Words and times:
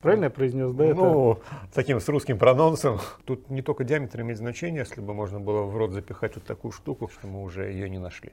Правильно 0.00 0.26
я 0.26 0.30
произнес, 0.30 0.70
да? 0.74 0.94
Ну, 0.94 1.32
это? 1.32 1.40
таким 1.74 1.98
с 1.98 2.08
русским 2.08 2.38
прононсом. 2.38 3.00
Тут 3.24 3.50
не 3.50 3.62
только 3.62 3.82
диаметр 3.82 4.20
имеет 4.20 4.38
значение, 4.38 4.84
если 4.88 5.00
бы 5.00 5.12
можно 5.12 5.40
было 5.40 5.62
в 5.64 5.76
рот 5.76 5.90
запихать 5.90 6.36
вот 6.36 6.44
такую 6.44 6.70
штуку, 6.70 7.10
что 7.12 7.26
мы 7.26 7.42
уже 7.42 7.64
ее 7.72 7.90
не 7.90 7.98
нашли. 7.98 8.30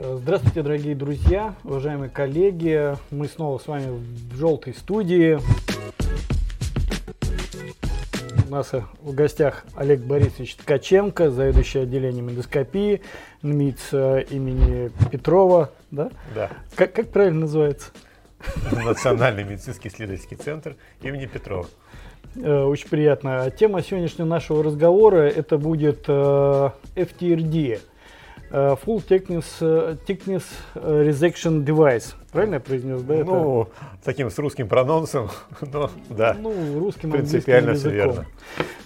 Здравствуйте, 0.00 0.62
дорогие 0.62 0.94
друзья, 0.94 1.54
уважаемые 1.62 2.08
коллеги. 2.08 2.96
Мы 3.10 3.28
снова 3.28 3.58
с 3.58 3.66
вами 3.66 3.90
в 3.90 4.34
желтой 4.34 4.72
студии. 4.72 5.38
У 8.54 8.56
нас 8.56 8.70
в 8.70 9.12
гостях 9.12 9.64
Олег 9.74 10.02
Борисович 10.02 10.54
Ткаченко, 10.54 11.32
заведующий 11.32 11.80
отделением 11.80 12.30
эндоскопии 12.30 13.00
НМИЦ 13.42 13.92
имени 14.30 14.92
Петрова. 15.10 15.72
Да? 15.90 16.12
Да. 16.36 16.50
Как, 16.76 16.92
как 16.92 17.08
правильно 17.08 17.40
называется? 17.40 17.90
Национальный 18.70 19.42
медицинский 19.42 19.88
исследовательский 19.88 20.36
центр 20.36 20.76
имени 21.02 21.26
Петрова. 21.26 21.66
Э, 22.36 22.62
очень 22.62 22.88
приятно. 22.88 23.50
Тема 23.50 23.82
сегодняшнего 23.82 24.28
нашего 24.28 24.62
разговора 24.62 25.22
это 25.22 25.58
будет 25.58 26.04
э, 26.06 26.70
FTRD– 26.94 27.80
Э, 27.93 27.93
full 28.50 29.04
Thickness, 29.06 29.46
э, 29.60 29.96
thickness 30.06 30.44
э, 30.74 31.04
Resection 31.08 31.64
Device. 31.64 32.14
Правильно 32.32 32.54
я 32.54 32.60
произнес, 32.60 33.02
да? 33.02 33.14
Ну, 33.24 33.62
это? 33.62 33.70
таким 34.04 34.30
с 34.30 34.38
русским 34.38 34.68
прононсом, 34.68 35.30
но 35.60 35.90
да. 36.08 36.36
Ну, 36.38 36.78
русским 36.78 37.10
Принципиально 37.10 37.74
все 37.74 37.90
верно. 37.90 38.26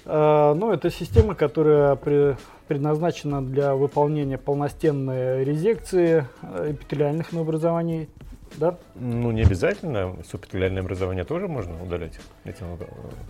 Ну, 0.04 0.72
это 0.72 0.90
система, 0.90 1.34
которая 1.34 1.96
предназначена 2.66 3.42
для 3.42 3.74
выполнения 3.74 4.38
полностенной 4.38 5.44
резекции 5.44 6.26
эпителиальных 6.42 7.32
новообразований 7.32 8.09
да? 8.57 8.77
Ну, 8.95 9.30
не 9.30 9.43
обязательно. 9.43 10.16
Субэпителиальное 10.24 10.82
образование 10.82 11.24
тоже 11.24 11.49
можно 11.49 11.82
удалять 11.82 12.18
этим, 12.45 12.66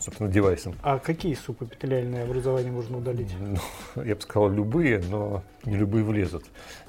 собственно, 0.01 0.31
девайсом. 0.31 0.75
А 0.83 0.99
какие 0.99 1.35
субэпителиальные 1.35 2.25
образования 2.25 2.71
можно 2.71 2.99
удалить? 2.99 3.35
Ну, 3.39 4.03
я 4.03 4.15
бы 4.15 4.21
сказал, 4.21 4.51
любые, 4.51 5.03
но 5.11 5.43
не 5.65 5.77
любые 5.77 6.05
влезут. 6.05 6.45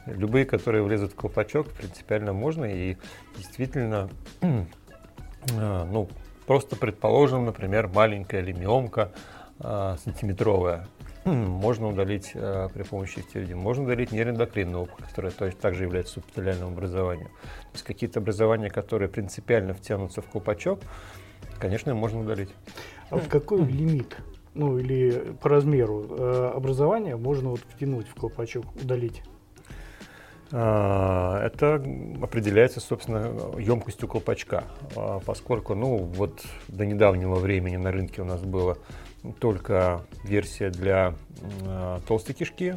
Любые, 0.06 0.46
которые 0.46 0.84
влезут 0.84 1.14
в 1.14 1.16
колпачок, 1.16 1.70
принципиально 1.72 2.34
можно. 2.34 2.66
И 2.66 2.98
действительно, 3.38 4.10
а, 4.42 5.86
ну, 5.92 6.10
просто 6.46 6.76
предположим, 6.76 7.46
например, 7.46 7.88
маленькая 7.88 8.42
лимиомка 8.42 9.12
а, 9.60 9.98
сантиметровая, 10.04 10.88
можно 11.26 11.88
удалить 11.88 12.32
э, 12.34 12.70
при 12.74 12.84
помощи 12.84 13.20
стеридин. 13.20 13.58
Можно 13.58 13.84
удалить 13.84 14.12
нейроэндокринную 14.12 14.84
опухоль, 14.84 15.06
которая 15.06 15.32
то 15.32 15.46
есть, 15.46 15.60
также 15.60 15.84
является 15.84 16.16
субэпителиальным 16.16 16.70
образованием. 16.70 17.28
То 17.28 17.74
есть 17.74 17.86
какие-то 17.86 18.20
образования, 18.20 18.70
которые 18.70 19.10
принципиально 19.10 19.74
втянутся 19.74 20.22
в 20.22 20.26
колпачок, 20.28 20.80
конечно, 21.60 21.94
можно 21.94 22.22
удалить. 22.22 22.50
А 23.10 23.18
в 23.18 23.28
какой 23.28 23.66
лимит, 23.66 24.18
ну 24.54 24.78
или 24.78 25.36
по 25.42 25.50
размеру 25.50 26.06
э, 26.10 26.52
образования 26.56 27.16
можно 27.16 27.50
вот 27.50 27.62
втянуть 27.62 28.08
в 28.08 28.16
колпачок, 28.16 28.66
удалить? 28.76 29.24
А, 30.52 31.46
это 31.46 31.76
определяется, 32.22 32.80
собственно, 32.80 33.60
емкостью 33.60 34.08
колпачка, 34.08 34.64
а, 34.96 35.20
поскольку, 35.20 35.76
ну, 35.76 35.98
вот 35.98 36.42
до 36.68 36.86
недавнего 36.86 37.36
времени 37.36 37.78
на 37.78 37.92
рынке 37.92 38.22
у 38.22 38.26
нас 38.26 38.42
было 38.42 38.78
только 39.40 40.06
версия 40.24 40.70
для 40.70 41.16
э, 41.62 42.00
толстой 42.08 42.36
кишки. 42.36 42.76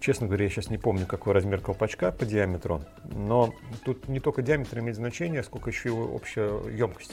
Честно 0.00 0.26
говоря, 0.26 0.44
я 0.44 0.50
сейчас 0.50 0.68
не 0.68 0.76
помню, 0.76 1.06
какой 1.06 1.32
размер 1.32 1.60
колпачка 1.60 2.12
по 2.12 2.26
диаметру, 2.26 2.82
но 3.04 3.54
тут 3.84 4.06
не 4.08 4.20
только 4.20 4.42
диаметр 4.42 4.80
имеет 4.80 4.96
значение, 4.96 5.42
сколько 5.42 5.70
еще 5.70 5.88
его 5.88 6.04
общая 6.04 6.60
емкость. 6.70 7.12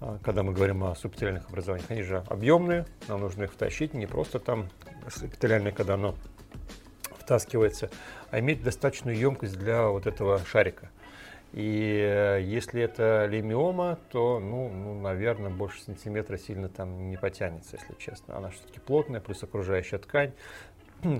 А, 0.00 0.18
когда 0.22 0.42
мы 0.42 0.52
говорим 0.52 0.84
о 0.84 0.94
субэпителиальных 0.94 1.48
образованиях, 1.48 1.90
они 1.90 2.02
же 2.02 2.22
объемные, 2.28 2.84
нам 3.08 3.20
нужно 3.20 3.44
их 3.44 3.52
втащить, 3.52 3.94
не 3.94 4.06
просто 4.06 4.38
там 4.38 4.68
субэпителиальное, 5.08 5.72
когда 5.72 5.94
оно 5.94 6.14
втаскивается, 7.18 7.90
а 8.30 8.40
иметь 8.40 8.62
достаточную 8.62 9.16
емкость 9.16 9.58
для 9.58 9.88
вот 9.88 10.06
этого 10.06 10.38
шарика. 10.44 10.90
И 11.52 11.98
э, 12.04 12.42
если 12.42 12.82
это 12.82 13.26
лимиома, 13.26 13.98
то, 14.10 14.38
ну, 14.38 14.68
ну, 14.68 15.00
наверное, 15.00 15.50
больше 15.50 15.82
сантиметра 15.82 16.36
сильно 16.36 16.68
там 16.68 17.08
не 17.08 17.16
потянется, 17.16 17.76
если 17.76 17.94
честно. 17.98 18.36
Она 18.36 18.50
все-таки 18.50 18.80
плотная, 18.80 19.20
плюс 19.20 19.42
окружающая 19.42 19.98
ткань. 19.98 20.32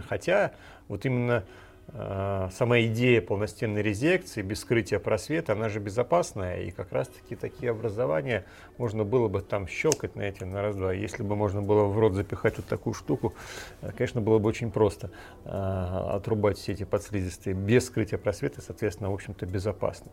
Хотя 0.08 0.52
вот 0.88 1.06
именно 1.06 1.44
сама 1.92 2.80
идея 2.82 3.22
полностенной 3.22 3.80
резекции 3.82 4.42
без 4.42 4.60
скрытия 4.60 4.98
просвета, 4.98 5.54
она 5.54 5.70
же 5.70 5.80
безопасная, 5.80 6.62
и 6.62 6.70
как 6.70 6.92
раз-таки 6.92 7.34
такие 7.34 7.70
образования 7.70 8.44
можно 8.76 9.04
было 9.04 9.28
бы 9.28 9.40
там 9.40 9.66
щелкать 9.66 10.14
на 10.14 10.22
эти 10.22 10.44
на 10.44 10.60
раз-два. 10.60 10.92
Если 10.92 11.22
бы 11.22 11.34
можно 11.34 11.62
было 11.62 11.84
в 11.84 11.98
рот 11.98 12.12
запихать 12.12 12.58
вот 12.58 12.66
такую 12.66 12.92
штуку, 12.92 13.32
э, 13.80 13.90
конечно, 13.96 14.20
было 14.20 14.38
бы 14.38 14.48
очень 14.48 14.70
просто 14.70 15.10
э, 15.44 15.48
отрубать 15.48 16.58
все 16.58 16.72
эти 16.72 16.84
подслизистые 16.84 17.54
без 17.54 17.86
скрытия 17.86 18.18
просвета, 18.18 18.60
соответственно, 18.60 19.10
в 19.10 19.14
общем-то, 19.14 19.46
безопасно. 19.46 20.10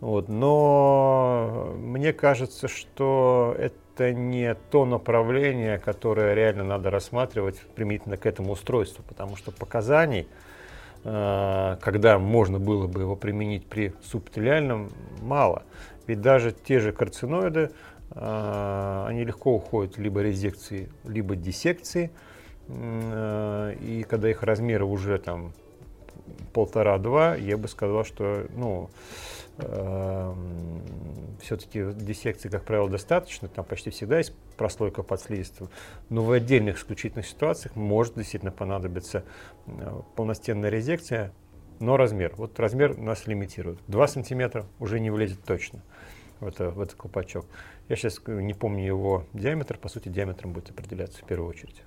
Вот. 0.00 0.28
Но 0.28 1.74
мне 1.76 2.12
кажется, 2.12 2.68
что 2.68 3.54
это 3.58 4.12
не 4.12 4.54
то 4.70 4.84
направление, 4.84 5.78
которое 5.78 6.34
реально 6.34 6.64
надо 6.64 6.90
рассматривать 6.90 7.60
применительно 7.74 8.16
к 8.16 8.26
этому 8.26 8.52
устройству, 8.52 9.04
потому 9.08 9.36
что 9.36 9.52
показаний, 9.52 10.26
когда 11.04 12.18
можно 12.20 12.60
было 12.60 12.86
бы 12.86 13.00
его 13.00 13.16
применить 13.16 13.66
при 13.66 13.92
субтелиальном, 14.04 14.90
мало. 15.20 15.64
Ведь 16.06 16.20
даже 16.20 16.52
те 16.52 16.80
же 16.80 16.92
карциноиды, 16.92 17.70
э, 18.10 19.04
они 19.08 19.24
легко 19.24 19.54
уходят 19.54 19.98
либо 19.98 20.20
резекции, 20.20 20.88
либо 21.04 21.36
диссекции. 21.36 22.10
Э, 22.68 23.74
и 23.80 24.02
когда 24.02 24.30
их 24.30 24.42
размеры 24.42 24.84
уже 24.84 25.18
там 25.18 25.52
полтора-два, 26.52 27.36
я 27.36 27.56
бы 27.56 27.68
сказал, 27.68 28.04
что 28.04 28.46
ну, 28.54 28.90
все-таки 31.40 31.92
диссекции, 31.92 32.48
как 32.48 32.64
правило, 32.64 32.88
достаточно, 32.88 33.48
там 33.48 33.64
почти 33.64 33.90
всегда 33.90 34.18
есть 34.18 34.34
прослойка 34.56 35.02
под 35.02 35.20
слизистым, 35.20 35.68
но 36.08 36.24
в 36.24 36.32
отдельных 36.32 36.78
исключительных 36.78 37.26
ситуациях 37.26 37.76
может 37.76 38.14
действительно 38.14 38.52
понадобиться 38.52 39.24
э, 39.66 40.00
полностенная 40.16 40.70
резекция, 40.70 41.32
но 41.80 41.96
размер. 41.96 42.32
Вот 42.36 42.58
размер 42.58 42.96
нас 42.96 43.26
лимитирует. 43.26 43.78
2 43.88 44.08
сантиметра 44.08 44.66
уже 44.78 45.00
не 45.00 45.10
влезет 45.10 45.44
точно 45.44 45.82
в, 46.42 46.48
это, 46.48 46.70
в 46.70 46.80
этот 46.80 46.96
колпачок. 46.96 47.46
Я 47.88 47.96
сейчас 47.96 48.20
не 48.26 48.54
помню 48.54 48.84
его 48.84 49.24
диаметр, 49.32 49.78
по 49.78 49.88
сути, 49.88 50.08
диаметром 50.08 50.52
будет 50.52 50.70
определяться 50.70 51.20
в 51.20 51.24
первую 51.24 51.48
очередь. 51.48 51.82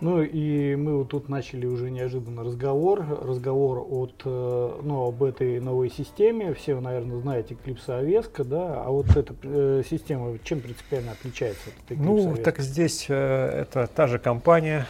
Ну 0.00 0.22
и 0.22 0.76
мы 0.76 0.98
вот 0.98 1.08
тут 1.08 1.28
начали 1.28 1.66
уже 1.66 1.90
неожиданно 1.90 2.44
разговор, 2.44 3.04
разговор 3.22 3.84
от, 3.88 4.22
э, 4.24 4.80
ну, 4.82 5.08
об 5.08 5.22
этой 5.22 5.60
новой 5.60 5.90
системе. 5.90 6.54
Все 6.54 6.74
вы, 6.74 6.80
наверное, 6.80 7.18
знаете 7.20 7.54
Eclipse 7.54 7.98
Авеска, 7.98 8.44
да, 8.44 8.82
а 8.84 8.90
вот 8.90 9.16
эта 9.16 9.34
э, 9.42 9.82
система 9.88 10.38
чем 10.44 10.60
принципиально 10.60 11.12
отличается 11.12 11.70
от 11.70 11.90
Eclipse 11.90 12.02
Ну, 12.04 12.32
Avesca? 12.32 12.42
так 12.42 12.58
здесь 12.60 13.06
э, 13.08 13.14
это 13.14 13.86
та 13.88 14.06
же 14.06 14.18
компания, 14.18 14.86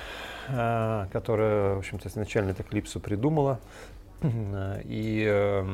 э, 0.49 1.07
которая, 1.13 1.77
в 1.77 1.79
общем-то, 1.79 2.09
изначально 2.09 2.51
это 2.51 2.63
Eclipse 2.63 3.01
придумала. 3.01 3.59
И 4.85 5.25
э, 5.25 5.65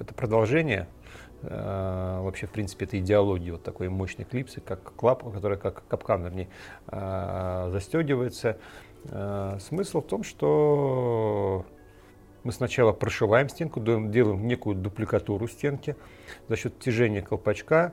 это 0.00 0.12
продолжение 0.14 0.88
Э, 0.88 0.97
вообще, 1.42 2.46
в 2.46 2.50
принципе, 2.50 2.84
это 2.86 2.98
идеология 2.98 3.52
вот 3.52 3.62
такой 3.62 3.88
мощной 3.88 4.24
клипсы, 4.24 4.60
как 4.60 4.82
клап, 4.94 5.22
которая 5.32 5.58
как 5.58 5.86
капкан, 5.86 6.24
вернее, 6.24 6.48
э, 6.88 7.68
застегивается. 7.72 8.58
Э, 9.04 9.58
смысл 9.60 10.00
в 10.00 10.06
том, 10.06 10.24
что 10.24 11.64
мы 12.44 12.52
сначала 12.52 12.92
прошиваем 12.92 13.48
стенку, 13.48 13.80
делаем 13.80 14.46
некую 14.46 14.76
дупликатуру 14.76 15.46
стенки. 15.48 15.96
За 16.48 16.56
счет 16.56 16.78
тяжения 16.78 17.22
колпачка 17.22 17.92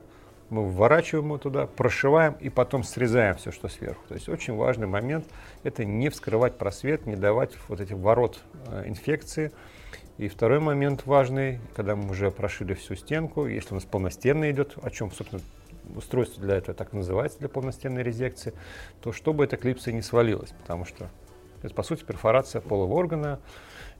мы 0.49 0.67
вворачиваем 0.67 1.25
его 1.25 1.37
туда, 1.37 1.67
прошиваем 1.67 2.33
и 2.39 2.49
потом 2.49 2.83
срезаем 2.83 3.35
все, 3.35 3.51
что 3.51 3.67
сверху. 3.67 4.01
То 4.07 4.13
есть 4.13 4.29
очень 4.29 4.55
важный 4.55 4.87
момент– 4.87 5.25
это 5.63 5.85
не 5.85 6.09
вскрывать 6.09 6.57
просвет, 6.57 7.05
не 7.05 7.15
давать 7.15 7.51
вот 7.67 7.79
этих 7.79 7.95
ворот 7.95 8.39
инфекции. 8.85 9.51
И 10.17 10.29
второй 10.29 10.59
момент 10.59 11.05
важный, 11.05 11.59
когда 11.75 11.95
мы 11.95 12.09
уже 12.11 12.31
прошили 12.31 12.73
всю 12.73 12.95
стенку, 12.95 13.47
если 13.47 13.71
у 13.71 13.75
нас 13.75 13.83
полностенная 13.83 14.51
идет, 14.51 14.75
о 14.81 14.89
чем, 14.89 15.11
собственно, 15.11 15.41
устройство 15.93 16.41
для 16.41 16.55
этого 16.55 16.73
так 16.73 16.93
называется, 16.93 17.39
для 17.39 17.49
полностенной 17.49 18.01
резекции, 18.01 18.53
то 19.01 19.11
чтобы 19.11 19.43
эта 19.43 19.57
клипса 19.57 19.91
не 19.91 20.01
свалилась, 20.01 20.51
потому 20.61 20.85
что 20.85 21.09
это, 21.63 21.73
по 21.73 21.83
сути, 21.83 22.03
перфорация 22.03 22.61
полого 22.61 22.93
органа, 22.93 23.39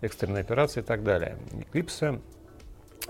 экстренная 0.01 0.41
операция 0.41 0.83
и 0.83 0.85
так 0.85 1.03
далее. 1.03 1.37
И 1.51 1.63
клипса, 1.63 2.21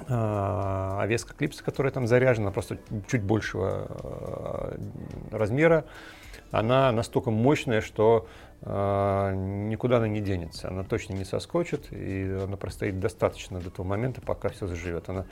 а, 0.07 0.99
овеска 1.01 1.35
клипса, 1.35 1.63
которая 1.63 1.91
там 1.91 2.07
заряжена, 2.07 2.51
просто 2.51 2.79
чуть 3.07 3.21
большего 3.21 3.87
а, 3.87 4.79
размера, 5.31 5.85
она 6.51 6.91
настолько 6.91 7.31
мощная, 7.31 7.81
что 7.81 8.27
никуда 8.61 9.97
она 9.97 10.07
не 10.07 10.21
денется. 10.21 10.69
Она 10.69 10.83
точно 10.83 11.13
не 11.13 11.25
соскочит, 11.25 11.91
и 11.91 12.23
она 12.43 12.57
простоит 12.57 12.99
достаточно 12.99 13.59
до 13.59 13.69
того 13.69 13.87
момента, 13.87 14.21
пока 14.21 14.49
все 14.49 14.67
заживет. 14.67 15.09
Она 15.09 15.25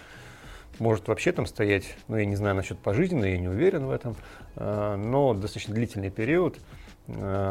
может 0.79 1.07
вообще 1.07 1.31
там 1.31 1.45
стоять, 1.45 1.95
ну, 2.07 2.17
я 2.17 2.25
не 2.25 2.35
знаю 2.35 2.55
насчет 2.55 2.79
пожизненно, 2.79 3.25
я 3.25 3.37
не 3.37 3.47
уверен 3.47 3.85
в 3.85 3.91
этом, 3.91 4.15
но 4.55 5.33
достаточно 5.33 5.73
длительный 5.75 6.09
период, 6.09 6.59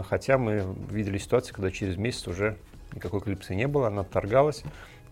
хотя 0.08 0.38
мы 0.38 0.64
видели 0.90 1.18
ситуации, 1.18 1.52
когда 1.52 1.70
через 1.70 1.96
месяц 1.96 2.26
уже 2.26 2.56
никакой 2.94 3.20
клипсы 3.20 3.54
не 3.54 3.68
было, 3.68 3.86
она 3.88 4.02
торгалась, 4.02 4.64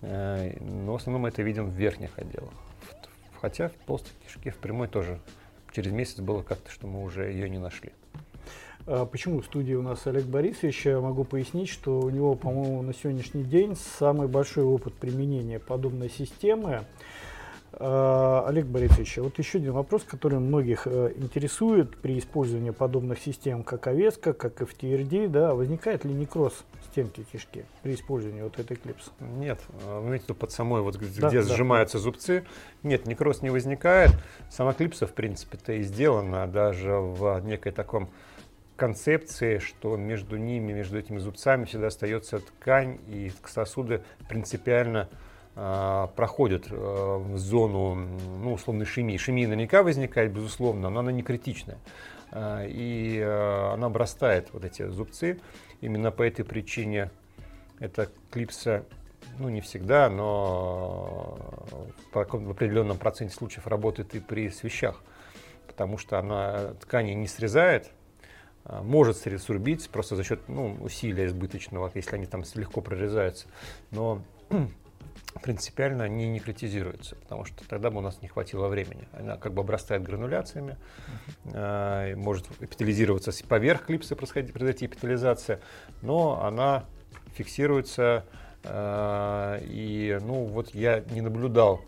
но 0.03 0.93
в 0.93 0.97
основном 0.97 1.23
мы 1.23 1.29
это 1.29 1.43
видим 1.43 1.71
в 1.71 1.75
верхних 1.75 2.19
отделах. 2.19 2.53
Хотя 3.41 3.69
в 3.69 3.75
толстой 3.87 4.13
кишке 4.27 4.51
в 4.51 4.57
прямой 4.57 4.89
тоже 4.89 5.21
через 5.73 5.93
месяц 5.93 6.19
было 6.19 6.43
как-то, 6.43 6.71
что 6.71 6.87
мы 6.87 7.03
уже 7.03 7.31
ее 7.31 7.49
не 7.49 7.59
нашли. 7.59 7.93
А 8.87 9.05
почему 9.07 9.41
в 9.41 9.45
студии 9.45 9.75
у 9.75 9.83
нас 9.83 10.07
Олег 10.07 10.25
Борисович? 10.25 10.87
Я 10.87 11.01
могу 11.01 11.25
пояснить, 11.25 11.69
что 11.69 12.01
у 12.01 12.11
него, 12.11 12.35
по-моему, 12.35 12.83
на 12.83 12.95
сегодняшний 12.95 13.45
день 13.45 13.77
самый 13.99 14.29
большой 14.29 14.65
опыт 14.65 14.95
применения 14.95 15.59
подобной 15.59 16.09
системы. 16.09 16.85
А, 17.73 18.45
Олег 18.49 18.67
Борисович, 18.67 19.19
вот 19.19 19.39
еще 19.39 19.59
один 19.59 19.73
вопрос, 19.73 20.03
который 20.03 20.41
многих 20.41 20.87
э, 20.87 21.13
интересует 21.17 21.97
при 21.99 22.19
использовании 22.19 22.71
подобных 22.71 23.21
систем, 23.21 23.63
как 23.63 23.87
Овеска, 23.87 24.33
как 24.33 24.61
FTRD, 24.61 25.29
да, 25.29 25.55
возникает 25.55 26.05
ли 26.05 26.13
некроз 26.13 26.65
стенки 26.91 27.25
кишки 27.31 27.65
при 27.83 27.95
использовании 27.95 28.43
вот 28.43 28.59
этой 28.59 28.77
клипсы? 28.77 29.11
Нет, 29.21 29.61
вы 29.87 30.09
имеете 30.09 30.35
под 30.35 30.51
самой, 30.51 30.83
вот 30.83 30.97
где 30.97 31.21
да, 31.21 31.31
сжимаются 31.43 31.99
да. 31.99 32.03
зубцы, 32.03 32.45
нет, 32.83 33.07
некроз 33.07 33.41
не 33.41 33.51
возникает. 33.51 34.11
Сама 34.51 34.73
клипса, 34.73 35.07
в 35.07 35.13
принципе-то 35.13 35.75
и 35.75 35.83
сделана 35.83 36.49
даже 36.49 36.97
в 36.97 37.41
некой 37.45 37.71
таком 37.71 38.11
концепции, 38.81 39.59
что 39.59 39.99
между 39.99 40.39
ними, 40.39 40.73
между 40.73 40.99
этими 40.99 41.19
зубцами 41.19 41.67
всегда 41.67 41.89
остается 41.89 42.39
ткань, 42.39 42.99
и 43.09 43.31
сосуды 43.45 44.03
принципиально 44.27 45.11
э, 45.55 46.09
проходят 46.17 46.69
э, 46.71 47.25
зону, 47.35 47.95
ну, 47.95 48.55
условно, 48.55 48.85
ишемии. 48.85 49.17
Ишемия 49.17 49.47
наверняка 49.49 49.83
возникает, 49.83 50.33
безусловно, 50.33 50.89
но 50.89 51.01
она 51.01 51.13
не 51.13 51.23
критичная. 51.23 51.77
Э, 52.33 52.67
и 52.67 53.19
э, 53.19 53.73
она 53.75 53.89
обрастает 53.89 54.49
вот 54.55 54.65
эти 54.65 54.89
зубцы. 54.89 55.39
Именно 55.83 56.11
по 56.11 56.23
этой 56.23 56.47
причине 56.47 57.11
эта 57.81 58.09
клипса 58.31 58.87
ну, 59.39 59.51
не 59.51 59.61
всегда, 59.61 60.09
но 60.09 61.37
в 62.15 62.51
определенном 62.51 62.97
проценте 62.97 63.35
случаев 63.35 63.67
работает 63.67 64.15
и 64.15 64.21
при 64.21 64.49
свещах, 64.49 65.03
потому 65.67 65.99
что 65.99 66.19
она 66.19 66.73
ткани 66.81 67.13
не 67.13 67.27
срезает, 67.27 67.91
может 68.65 69.17
сурбить 69.17 69.89
просто 69.91 70.17
за 70.17 70.25
счет 70.25 70.41
ну, 70.49 70.77
усилия 70.81 71.27
избыточного, 71.27 71.91
если 71.95 72.17
они 72.17 72.27
там 72.27 72.43
легко 72.55 72.81
прорезаются. 72.81 73.47
Но 73.91 74.23
принципиально 75.43 76.05
они 76.05 76.29
не 76.29 76.41
критизируются, 76.41 77.17
потому 77.17 77.45
что 77.45 77.67
тогда 77.69 77.91
бы 77.91 77.99
у 77.99 78.01
нас 78.01 78.21
не 78.23 78.29
хватило 78.29 78.69
времени. 78.69 79.09
Она 79.13 79.37
как 79.37 79.55
бы 79.55 79.63
обрастает 79.63 80.03
грануляциями, 80.03 80.77
э, 81.45 82.15
может 82.17 82.47
эпитализироваться 82.61 83.33
поверх 83.47 83.87
клипса, 83.87 84.17
происходить, 84.17 84.53
произойти 84.53 84.87
эпитализация, 84.87 85.61
но 86.03 86.43
она 86.45 86.85
фиксируется. 87.35 88.25
Э, 88.65 89.59
и 89.63 90.19
ну 90.21 90.45
вот 90.45 90.75
я 90.75 91.01
не 91.11 91.21
наблюдал 91.21 91.81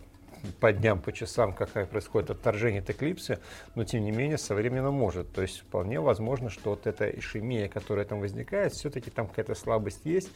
по 0.60 0.72
дням, 0.72 1.00
по 1.00 1.12
часам, 1.12 1.52
какая 1.52 1.86
происходит 1.86 2.30
отторжение 2.30 2.80
этой 2.80 2.94
клипсы, 2.94 3.38
но 3.74 3.84
тем 3.84 4.04
не 4.04 4.10
менее 4.10 4.38
со 4.38 4.54
временем 4.54 4.92
может. 4.92 5.32
То 5.32 5.42
есть 5.42 5.60
вполне 5.60 6.00
возможно, 6.00 6.50
что 6.50 6.70
вот 6.70 6.86
эта 6.86 7.08
ишемия, 7.08 7.68
которая 7.68 8.04
там 8.04 8.20
возникает, 8.20 8.72
все-таки 8.72 9.10
там 9.10 9.28
какая-то 9.28 9.54
слабость 9.54 10.04
есть. 10.04 10.30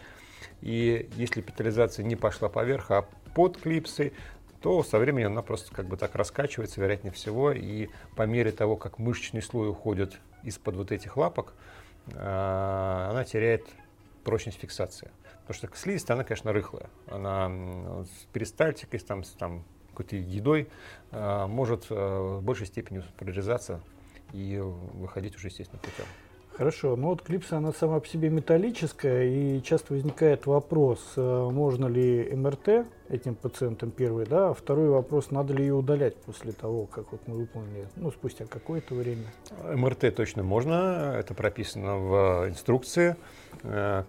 И 0.61 1.09
если 1.17 1.41
петализация 1.41 2.05
не 2.05 2.17
пошла 2.17 2.49
поверх, 2.49 2.91
а 2.91 3.07
под 3.35 3.59
клипсой, 3.59 4.13
то 4.61 4.83
со 4.83 4.99
временем 4.99 5.33
она 5.33 5.43
просто 5.43 5.75
как 5.75 5.87
бы 5.87 5.97
так 5.97 6.15
раскачивается, 6.15 6.81
вероятнее 6.81 7.13
всего, 7.13 7.53
и 7.53 7.89
по 8.17 8.23
мере 8.23 8.53
того, 8.53 8.77
как 8.77 8.99
мышечный 8.99 9.43
слой 9.43 9.69
уходит 9.71 10.19
из-под 10.43 10.77
вот 10.77 10.93
этих 10.93 11.17
лапок, 11.17 11.53
а, 12.15 13.09
она 13.11 13.25
теряет 13.25 13.67
прочность 14.25 14.59
фиксации. 14.59 15.11
Потому 15.47 15.69
что 15.69 15.79
слизистая, 15.79 16.17
она, 16.17 16.25
конечно, 16.25 16.53
рыхлая. 16.53 16.91
Она 17.09 17.49
с 18.05 18.27
перистальтикой, 18.33 18.99
там, 18.99 19.23
с 19.23 19.31
там, 19.31 19.65
какой-то 19.97 20.17
едой 20.17 20.69
а, 21.11 21.47
может 21.47 21.87
а, 21.91 22.39
в 22.39 22.43
большей 22.43 22.67
степени 22.67 23.03
прорезаться 23.17 23.81
и 24.33 24.59
выходить 24.59 25.37
уже 25.37 25.49
естественным 25.49 25.81
путем. 25.81 26.05
Хорошо, 26.57 26.97
ну 26.97 27.09
вот 27.09 27.23
клипса, 27.23 27.59
она 27.59 27.73
сама 27.73 28.01
по 28.01 28.09
себе 28.09 28.31
металлическая, 28.31 29.25
и 29.25 29.63
часто 29.63 29.93
возникает 29.93 30.47
вопрос, 30.47 31.01
э, 31.17 31.49
можно 31.53 31.87
ли 31.87 32.35
МРТ 32.35 32.87
этим 33.09 33.35
пациентам 33.35 33.91
первый, 33.91 34.27
да, 34.27 34.51
а 34.51 34.55
второй 34.55 34.89
вопрос, 34.89 35.31
надо 35.31 35.55
ли 35.55 35.65
ее 35.65 35.75
удалять 35.75 36.17
после 36.17 36.53
того, 36.53 36.87
как 36.87 37.13
вот 37.13 37.21
мы 37.27 37.37
выполнили, 37.37 37.87
ну, 37.97 38.11
спустя 38.11 38.47
какое-то 38.47 38.95
время. 38.95 39.25
МРТ 39.65 40.15
точно 40.15 40.43
можно, 40.43 41.15
это 41.19 41.35
прописано 41.35 41.97
в 41.97 42.49
инструкции. 42.49 43.17
Э, 43.63 44.05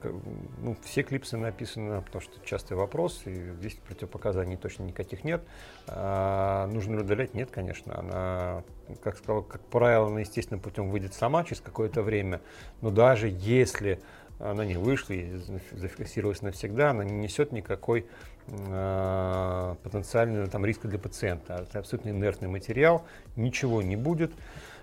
ну, 0.62 0.76
все 0.84 1.04
клипсы 1.04 1.38
написаны, 1.38 2.02
потому 2.02 2.22
что 2.22 2.34
частый 2.46 2.78
вопрос, 2.78 3.22
и 3.26 3.52
здесь 3.60 3.76
противопоказаний 3.88 4.58
точно 4.58 4.84
никаких 4.84 5.24
нет. 5.24 5.44
А, 5.88 6.68
нужно 6.68 6.96
ли 6.96 7.02
удалять? 7.02 7.34
Нет, 7.34 7.50
конечно. 7.52 7.98
Она, 7.98 8.64
как 9.04 9.18
сказал, 9.18 9.44
как 9.44 9.62
правило, 9.62 10.08
она 10.08 10.20
естественным 10.20 10.62
путем 10.62 10.90
выйдет 10.90 11.14
сама 11.14 11.44
через 11.44 11.62
какое-то 11.62 12.02
время. 12.02 12.42
Но 12.82 12.92
даже 12.92 13.30
если 13.30 14.00
она 14.40 14.66
не 14.66 14.78
вышла 14.78 15.14
и 15.14 15.36
зафиксировалась 15.72 16.42
навсегда, 16.42 16.92
она 16.92 17.04
не 17.04 17.14
несет 17.14 17.52
никакой 17.52 18.06
э, 18.48 19.76
потенциального 19.84 20.48
там, 20.48 20.66
риска 20.66 20.88
для 20.88 21.00
пациента. 21.00 21.66
Это 21.68 21.80
абсолютно 21.80 22.10
инертный 22.10 22.48
материал, 22.48 23.06
ничего 23.36 23.82
не 23.82 23.96
будет. 23.96 24.32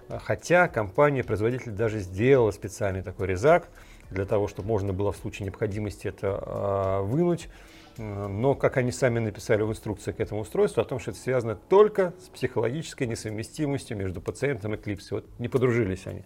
Хотя 0.08 0.68
компания-производитель 0.68 1.72
даже 1.72 2.00
сделала 2.00 2.50
специальный 2.50 3.02
такой 3.02 3.26
резак, 3.26 3.68
для 4.10 4.26
того, 4.26 4.48
чтобы 4.48 4.68
можно 4.68 4.92
было 4.92 5.12
в 5.12 5.16
случае 5.16 5.46
необходимости 5.46 6.08
это 6.08 6.42
э, 6.44 7.00
вынуть. 7.02 7.48
Но, 7.96 8.56
как 8.56 8.76
они 8.76 8.90
сами 8.90 9.20
написали 9.20 9.62
в 9.62 9.70
инструкции 9.70 10.10
к 10.10 10.18
этому 10.18 10.40
устройству, 10.40 10.82
о 10.82 10.84
том, 10.84 10.98
что 10.98 11.12
это 11.12 11.20
связано 11.20 11.54
только 11.54 12.12
с 12.24 12.28
психологической 12.28 13.06
несовместимостью 13.06 13.96
между 13.96 14.20
пациентом 14.20 14.74
и 14.74 14.76
клипсой. 14.76 15.20
Вот 15.20 15.38
не 15.38 15.48
подружились 15.48 16.06
они. 16.06 16.24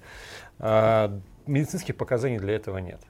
А 0.58 1.20
медицинских 1.46 1.96
показаний 1.96 2.38
для 2.38 2.54
этого 2.54 2.78
нет. 2.78 3.00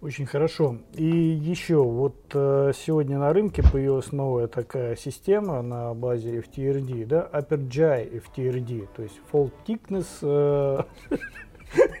Очень 0.00 0.26
хорошо. 0.26 0.76
И 0.94 1.04
еще, 1.04 1.82
вот 1.82 2.14
э, 2.32 2.72
сегодня 2.72 3.18
на 3.18 3.32
рынке 3.32 3.64
появилась 3.64 4.12
новая 4.12 4.46
такая 4.46 4.94
система 4.94 5.60
на 5.60 5.92
базе 5.92 6.38
FTRD, 6.38 7.04
да, 7.04 7.28
AperGI 7.32 8.22
FTRD, 8.22 8.88
то 8.94 9.02
есть 9.02 9.20
Fault 9.32 9.52
Thickness 9.66 10.06
э, 10.22 10.82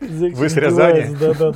Высрезание? 0.00 1.16
Да, 1.18 1.34
да, 1.34 1.52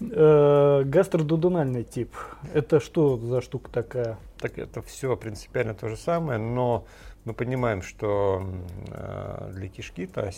да. 0.00 0.82
Гастродудональный 0.84 1.84
тип. 1.84 2.14
Это 2.54 2.80
что 2.80 3.18
за 3.18 3.40
штука 3.40 3.70
такая? 3.70 4.18
Так 4.38 4.58
это 4.58 4.82
все 4.82 5.16
принципиально 5.16 5.74
то 5.74 5.88
же 5.88 5.96
самое, 5.96 6.38
но 6.38 6.86
мы 7.24 7.34
понимаем, 7.34 7.82
что 7.82 8.46
э, 8.90 9.50
для 9.52 9.68
кишки 9.68 10.06
та 10.06 10.30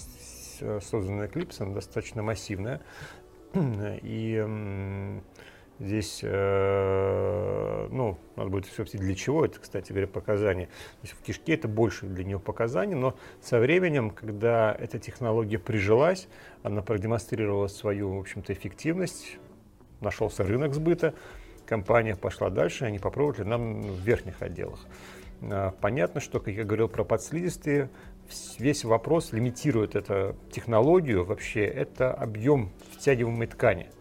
созданная 0.80 1.28
клипса 1.28 1.64
достаточно 1.66 2.22
массивная. 2.22 2.80
И 4.02 5.20
Здесь, 5.80 6.20
э, 6.24 7.88
ну, 7.92 8.18
надо 8.34 8.50
будет 8.50 8.66
все 8.66 8.82
для 8.84 9.14
чего 9.14 9.44
это, 9.44 9.60
кстати 9.60 9.92
говоря, 9.92 10.08
показания. 10.08 10.66
То 10.66 11.02
есть 11.02 11.14
в 11.14 11.22
кишке 11.22 11.54
это 11.54 11.68
больше 11.68 12.06
для 12.06 12.24
нее 12.24 12.40
показаний, 12.40 12.96
но 12.96 13.16
со 13.40 13.60
временем, 13.60 14.10
когда 14.10 14.74
эта 14.76 14.98
технология 14.98 15.60
прижилась, 15.60 16.26
она 16.64 16.82
продемонстрировала 16.82 17.68
свою, 17.68 18.16
в 18.16 18.18
общем-то, 18.18 18.52
эффективность, 18.52 19.38
нашелся 20.00 20.42
рынок 20.42 20.74
сбыта, 20.74 21.14
компания 21.64 22.16
пошла 22.16 22.50
дальше, 22.50 22.84
они 22.84 22.98
попробовали 22.98 23.44
нам 23.44 23.82
в 23.82 24.00
верхних 24.00 24.42
отделах. 24.42 24.80
Э, 25.42 25.70
понятно, 25.80 26.20
что, 26.20 26.40
как 26.40 26.54
я 26.54 26.64
говорил 26.64 26.88
про 26.88 27.04
подслизистые, 27.04 27.88
весь 28.58 28.84
вопрос 28.84 29.32
лимитирует 29.32 29.96
эту 29.96 30.36
технологию, 30.50 31.24
вообще 31.24 31.64
это 31.64 32.12
объем 32.12 32.70
втягиваемой 32.92 33.46
ткани– 33.46 33.88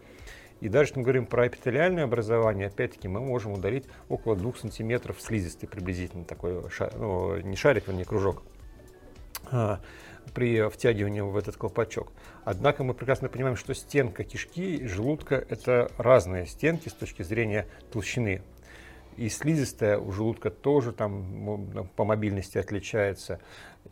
и 0.60 0.69
даже 0.69 0.89
если 0.89 1.00
мы 1.00 1.03
говорим 1.03 1.25
про 1.27 1.48
эпителиальное 1.48 2.03
образование, 2.03 2.67
опять-таки 2.67 3.07
мы 3.07 3.19
можем 3.19 3.53
удалить 3.53 3.86
около 4.10 4.36
2 4.36 4.53
сантиметров 4.55 5.22
слизистой 5.22 5.69
приблизительно, 5.69 6.25
такой, 6.25 6.69
шар, 6.69 6.91
ну, 6.96 7.38
не 7.41 7.55
шарик, 7.55 7.88
вернее, 7.88 8.05
кружок, 8.05 8.41
а, 9.51 9.79
при 10.34 10.67
втягивании 10.69 11.22
в 11.22 11.38
этот 11.38 11.57
колпачок. 11.57 12.12
Однако 12.43 12.84
мы 12.84 12.93
прекрасно 12.93 13.29
понимаем, 13.29 13.55
что 13.55 13.74
стенка 13.75 14.24
кишки 14.24 14.77
и 14.77 14.88
желудка– 14.88 15.36
это 15.50 15.91
разные 15.98 16.48
стенки 16.48 16.89
с 16.89 16.93
точки 16.93 17.22
зрения 17.22 17.67
толщины. 17.91 18.41
И 19.17 19.29
слизистая 19.29 19.97
у 19.97 20.12
желудка 20.12 20.50
тоже 20.50 20.93
там 20.93 21.88
по 21.95 22.05
мобильности 22.05 22.57
отличается. 22.57 23.39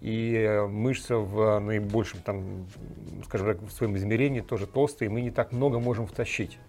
И 0.01 0.63
мышца 0.69 1.17
в 1.17 1.59
наибольшем, 1.59 2.21
там, 2.21 2.67
скажем 3.25 3.47
так, 3.47 3.61
в 3.61 3.71
своем 3.71 3.95
измерении 3.97 4.41
тоже 4.41 4.67
толстая, 4.67 5.09
и 5.09 5.11
мы 5.11 5.21
не 5.21 5.31
так 5.31 5.51
много 5.51 5.79
можем 5.79 6.05
втащить. 6.05 6.59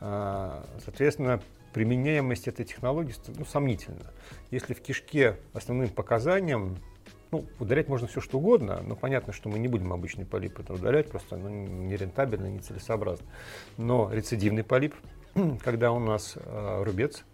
А, 0.00 0.64
соответственно, 0.84 1.40
применяемость 1.72 2.48
этой 2.48 2.64
технологии 2.64 3.14
ну, 3.36 3.44
сомнительна. 3.44 4.12
Если 4.50 4.74
в 4.74 4.80
кишке 4.80 5.36
основным 5.52 5.88
показанием 5.88 6.78
ну, 7.30 7.46
удалять 7.58 7.88
можно 7.88 8.06
все 8.06 8.20
что 8.20 8.38
угодно, 8.38 8.82
но 8.86 8.94
понятно, 8.94 9.32
что 9.32 9.48
мы 9.48 9.58
не 9.58 9.68
будем 9.68 9.92
обычный 9.92 10.26
полип 10.26 10.60
это 10.60 10.74
удалять, 10.74 11.10
просто 11.10 11.36
ну, 11.36 11.48
нерентабельно, 11.48 12.46
нецелесообразно. 12.46 13.26
Но 13.76 14.12
рецидивный 14.12 14.64
полип, 14.64 14.94
когда 15.64 15.92
у 15.92 15.98
нас 15.98 16.34
э, 16.36 16.82
рубец, 16.84 17.24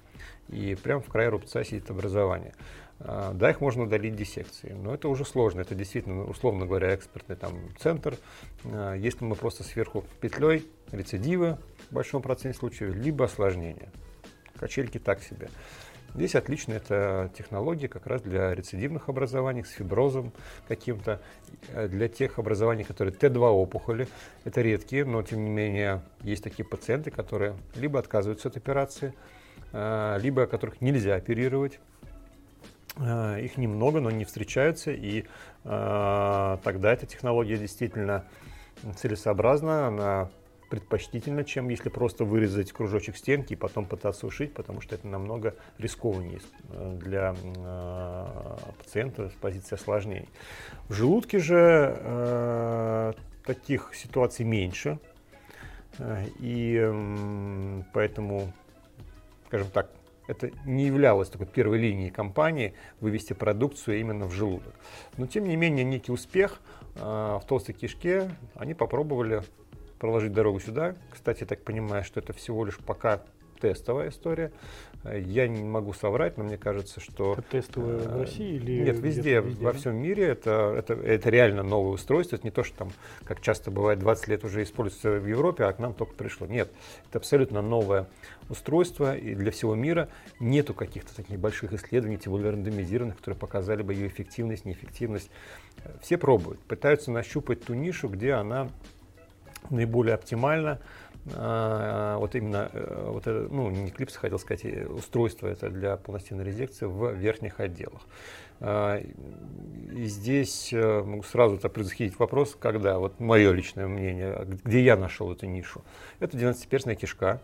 и 0.49 0.75
прямо 0.75 1.01
в 1.01 1.09
крае 1.09 1.29
рубца 1.29 1.65
сидит 1.65 1.91
образование. 1.91 2.55
Э, 3.01 3.33
да, 3.35 3.51
их 3.51 3.61
можно 3.61 3.85
удалить 3.85 4.17
диссекцией, 4.17 4.75
но 4.75 4.95
это 4.95 5.09
уже 5.09 5.25
сложно. 5.25 5.61
Это 5.61 5.75
действительно, 5.75 6.25
условно 6.25 6.67
говоря, 6.67 6.95
экспертный 6.95 7.37
там, 7.37 7.55
центр. 7.79 8.17
Э, 8.65 8.95
если 8.99 9.25
мы 9.25 9.35
просто 9.35 9.65
сверху 9.65 10.05
петлей, 10.21 10.67
рецидивы 10.93 11.59
в 11.91 11.95
большом 11.95 12.23
проценте 12.23 12.59
случаев, 12.59 12.95
либо 12.95 13.27
осложнения. 13.27 13.91
Качельки 14.59 14.99
так 14.99 15.23
себе. 15.23 15.49
Здесь 16.15 16.35
отлично 16.35 16.73
эта 16.73 17.31
технология 17.37 17.87
как 17.87 18.07
раз 18.07 18.23
для 18.23 18.55
рецидивных 18.55 19.09
образований 19.09 19.63
с 19.63 19.71
фиброзом 19.71 20.33
каким-то, 20.67 21.21
э, 21.69 21.87
для 21.87 22.09
тех 22.09 22.39
образований, 22.39 22.85
которые 22.85 23.15
Т2 23.15 23.39
опухоли. 23.39 24.09
Это 24.45 24.63
редкие, 24.63 25.05
но 25.05 25.23
тем 25.23 25.45
не 25.45 25.51
менее 25.51 26.03
есть 26.23 26.43
такие 26.43 26.65
пациенты, 26.67 27.11
которые 27.11 27.55
либо 27.77 27.99
отказываются 27.99 28.49
от 28.49 28.57
операции, 28.57 29.15
э, 29.73 30.19
либо 30.21 30.47
которых 30.47 30.81
нельзя 30.81 31.15
оперировать. 31.17 31.81
Э, 32.97 33.41
их 33.41 33.57
немного, 33.57 34.01
но 34.01 34.11
не 34.11 34.25
встречаются, 34.25 34.91
и 34.93 35.25
тогда 35.65 36.93
эта 36.93 37.05
технология 37.05 37.59
действительно 37.59 38.25
целесообразна, 38.97 39.89
она 39.89 40.31
предпочтительно, 40.69 41.45
чем 41.45 41.69
если 41.69 41.89
просто 41.89 42.25
вырезать 42.25 42.73
кружочек 42.73 43.17
стенки 43.17 43.55
и 43.55 43.57
потом 43.57 43.87
пытаться 43.87 44.27
ушить, 44.27 44.53
потому 44.55 44.81
что 44.81 44.95
это 44.95 45.07
намного 45.07 45.55
рискованнее 45.79 46.41
э, 46.71 46.99
для 47.01 47.35
э, 47.43 48.57
пациента 48.79 49.31
с 49.31 49.33
позиции 49.33 49.75
осложнений. 49.75 50.29
В 50.89 50.95
желудке 50.95 51.39
же 51.39 51.97
э, 51.99 53.13
таких 53.45 53.93
ситуаций 53.95 54.45
меньше, 54.45 54.99
э, 55.99 56.27
и 56.39 56.79
э, 56.81 57.83
поэтому, 57.93 58.53
скажем 59.49 59.69
так, 59.71 59.91
это 60.27 60.51
не 60.67 60.87
являлось 60.87 61.31
такой 61.31 61.47
первой 61.47 61.79
линией 61.79 62.11
компании 62.11 62.75
вывести 63.01 63.33
продукцию 63.33 63.99
именно 63.99 64.27
в 64.27 64.33
желудок. 64.33 64.75
Но 65.17 65.27
тем 65.27 65.45
не 65.45 65.57
менее 65.57 65.85
некий 65.85 66.13
успех 66.13 66.61
э, 66.97 67.01
в 67.01 67.43
толстой 67.49 67.75
кишке 67.75 68.31
они 68.55 68.75
попробовали 68.75 69.43
проложить 69.99 70.33
дорогу 70.33 70.61
сюда. 70.61 70.97
Кстати, 71.11 71.41
я 71.41 71.47
так 71.47 71.65
понимаю, 71.65 72.05
что 72.05 72.21
это 72.21 72.35
всего 72.35 72.67
лишь 72.67 72.77
пока 72.77 73.23
тестовая 73.59 74.11
история. 74.11 74.53
Я 75.05 75.47
не 75.47 75.63
могу 75.63 75.93
соврать, 75.93 76.37
но 76.39 76.45
мне 76.45 76.57
кажется, 76.57 77.01
что... 77.01 77.35
Это 77.35 77.43
тестовая 77.43 77.99
в 77.99 78.21
России 78.21 78.57
или... 78.57 78.83
Нет, 78.83 78.99
везде, 78.99 79.41
везде, 79.41 79.65
во 79.65 79.73
всем 79.73 79.97
мире 79.97 80.25
это, 80.25 80.75
это, 80.77 80.95
это 80.95 81.31
реально 81.31 81.63
новое 81.63 81.93
устройство. 81.93 82.37
Это 82.37 82.45
не 82.45 82.51
то, 82.51 82.65
что 82.65 82.79
там, 82.79 82.93
как 83.25 83.41
часто 83.41 83.71
бывает, 83.71 84.01
20 84.01 84.29
лет 84.29 84.45
уже 84.45 84.63
используется 84.63 85.13
в 85.13 85.27
Европе, 85.27 85.65
а 85.65 85.73
к 85.73 85.79
нам 85.79 85.95
только 85.95 86.15
пришло. 86.15 86.47
Нет, 86.47 86.71
это 87.09 87.19
абсолютно 87.19 87.63
новое 87.63 88.07
устройство 88.49 89.17
и 89.17 89.35
для 89.35 89.51
всего 89.51 89.75
мира. 89.75 90.09
Нету 90.41 90.75
каких-то 90.75 91.15
таких 91.15 91.39
больших 91.39 91.73
исследований, 91.73 92.19
тем 92.19 92.33
более 92.33 92.51
рандомизированных, 92.51 93.17
которые 93.17 93.39
показали 93.39 93.83
бы 93.83 93.95
ее 93.95 94.09
эффективность, 94.09 94.65
неэффективность. 94.65 95.31
Все 96.03 96.19
пробуют, 96.19 96.61
пытаются 96.61 97.13
нащупать 97.13 97.65
ту 97.65 97.75
нишу, 97.75 98.09
где 98.09 98.33
она 98.33 98.69
наиболее 99.71 100.15
оптимально. 100.15 100.81
А, 101.35 102.19
вот 102.19 102.35
именно 102.35 102.71
э, 102.73 103.11
вот 103.11 103.27
это, 103.27 103.49
ну, 103.53 103.71
не 103.71 103.91
клипс, 103.91 104.17
хотел 104.17 104.39
сказать, 104.39 104.65
э, 104.65 104.87
устройство 104.87 105.47
это 105.47 105.71
для 105.71 105.97
полностенной 105.97 106.45
резекции 106.45 106.87
в 106.87 107.13
верхних 107.13 107.61
отделах. 107.61 108.03
А, 108.61 108.99
и 108.99 110.05
здесь 110.05 110.73
э, 110.73 111.03
могу 111.03 111.23
сразу 111.23 111.57
предвосхитить 111.59 112.19
вопрос, 112.19 112.57
когда, 112.59 112.99
вот 112.99 113.21
мое 113.21 113.53
личное 113.53 113.87
мнение, 113.87 114.47
где 114.65 114.83
я 114.83 114.97
нашел 114.97 115.33
эту 115.33 115.47
нишу. 115.47 115.83
Это 116.21 116.37
12-перстная 116.37 116.95
кишка, 116.95 117.41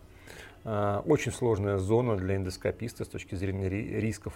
а, 0.64 1.03
очень 1.07 1.33
сложная 1.33 1.79
зона 1.79 2.17
для 2.17 2.37
эндоскописта 2.37 3.05
с 3.05 3.09
точки 3.09 3.35
зрения 3.35 3.69
рисков 3.69 4.35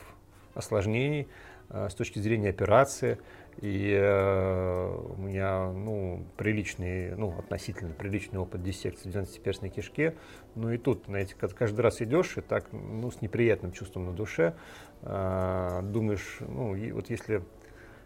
осложнений, 0.54 1.28
с 1.70 1.94
точки 1.94 2.18
зрения 2.18 2.48
операции. 2.48 3.18
И 3.60 3.92
э, 3.92 5.12
у 5.16 5.20
меня 5.20 5.72
ну, 5.72 6.24
приличный, 6.36 7.16
ну, 7.16 7.36
относительно 7.36 7.92
приличный 7.92 8.38
опыт 8.38 8.62
диссекции 8.62 9.10
в 9.10 9.14
12-перстной 9.14 9.68
кишке. 9.68 10.14
Ну 10.54 10.70
и 10.70 10.78
тут, 10.78 11.04
знаете, 11.06 11.34
каждый 11.34 11.80
раз 11.80 12.00
идешь 12.00 12.36
и 12.36 12.40
так, 12.40 12.72
ну, 12.72 13.10
с 13.10 13.20
неприятным 13.20 13.72
чувством 13.72 14.06
на 14.06 14.12
душе, 14.12 14.54
э, 15.02 15.80
думаешь, 15.82 16.38
ну, 16.40 16.76
и 16.76 16.92
вот 16.92 17.10
если 17.10 17.42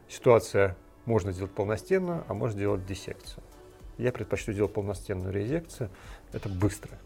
ситуация 0.08 0.74
можно 1.04 1.32
сделать 1.32 1.52
полностенно, 1.52 2.24
а 2.28 2.34
можно 2.34 2.56
сделать 2.56 2.86
диссекцию. 2.86 3.42
Я 3.98 4.10
предпочту 4.10 4.54
делать 4.54 4.72
полностенную 4.72 5.34
резекцию, 5.34 5.90
это 6.32 6.48
быстро. 6.48 6.98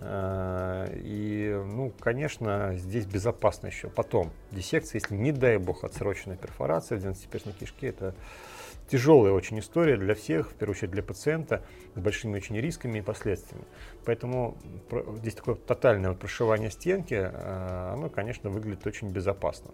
Э, 0.00 0.88
и, 0.94 1.62
ну, 1.66 1.92
конечно, 2.00 2.74
здесь 2.76 3.06
безопасно 3.06 3.68
еще. 3.68 3.88
Потом, 3.88 4.30
диссекция, 4.50 5.00
если, 5.00 5.14
не 5.14 5.32
дай 5.32 5.58
бог, 5.58 5.84
отсроченная 5.84 6.36
перфорация 6.36 6.98
в 6.98 7.04
12-перстной 7.04 7.52
кишке, 7.52 7.88
это 7.88 8.14
тяжелая 8.88 9.32
очень 9.32 9.58
история 9.60 9.96
для 9.96 10.14
всех, 10.14 10.50
в 10.50 10.54
первую 10.54 10.76
очередь 10.76 10.92
для 10.92 11.02
пациента, 11.02 11.62
с 11.94 12.00
большими 12.00 12.36
очень 12.36 12.56
рисками 12.60 12.98
и 12.98 13.02
последствиями. 13.02 13.64
Поэтому 14.04 14.56
здесь 15.16 15.34
такое 15.34 15.54
тотальное 15.54 16.10
вот 16.10 16.18
прошивание 16.18 16.70
стенки, 16.70 17.14
э, 17.14 17.90
оно, 17.92 18.08
конечно, 18.08 18.50
выглядит 18.50 18.86
очень 18.86 19.10
безопасно. 19.10 19.70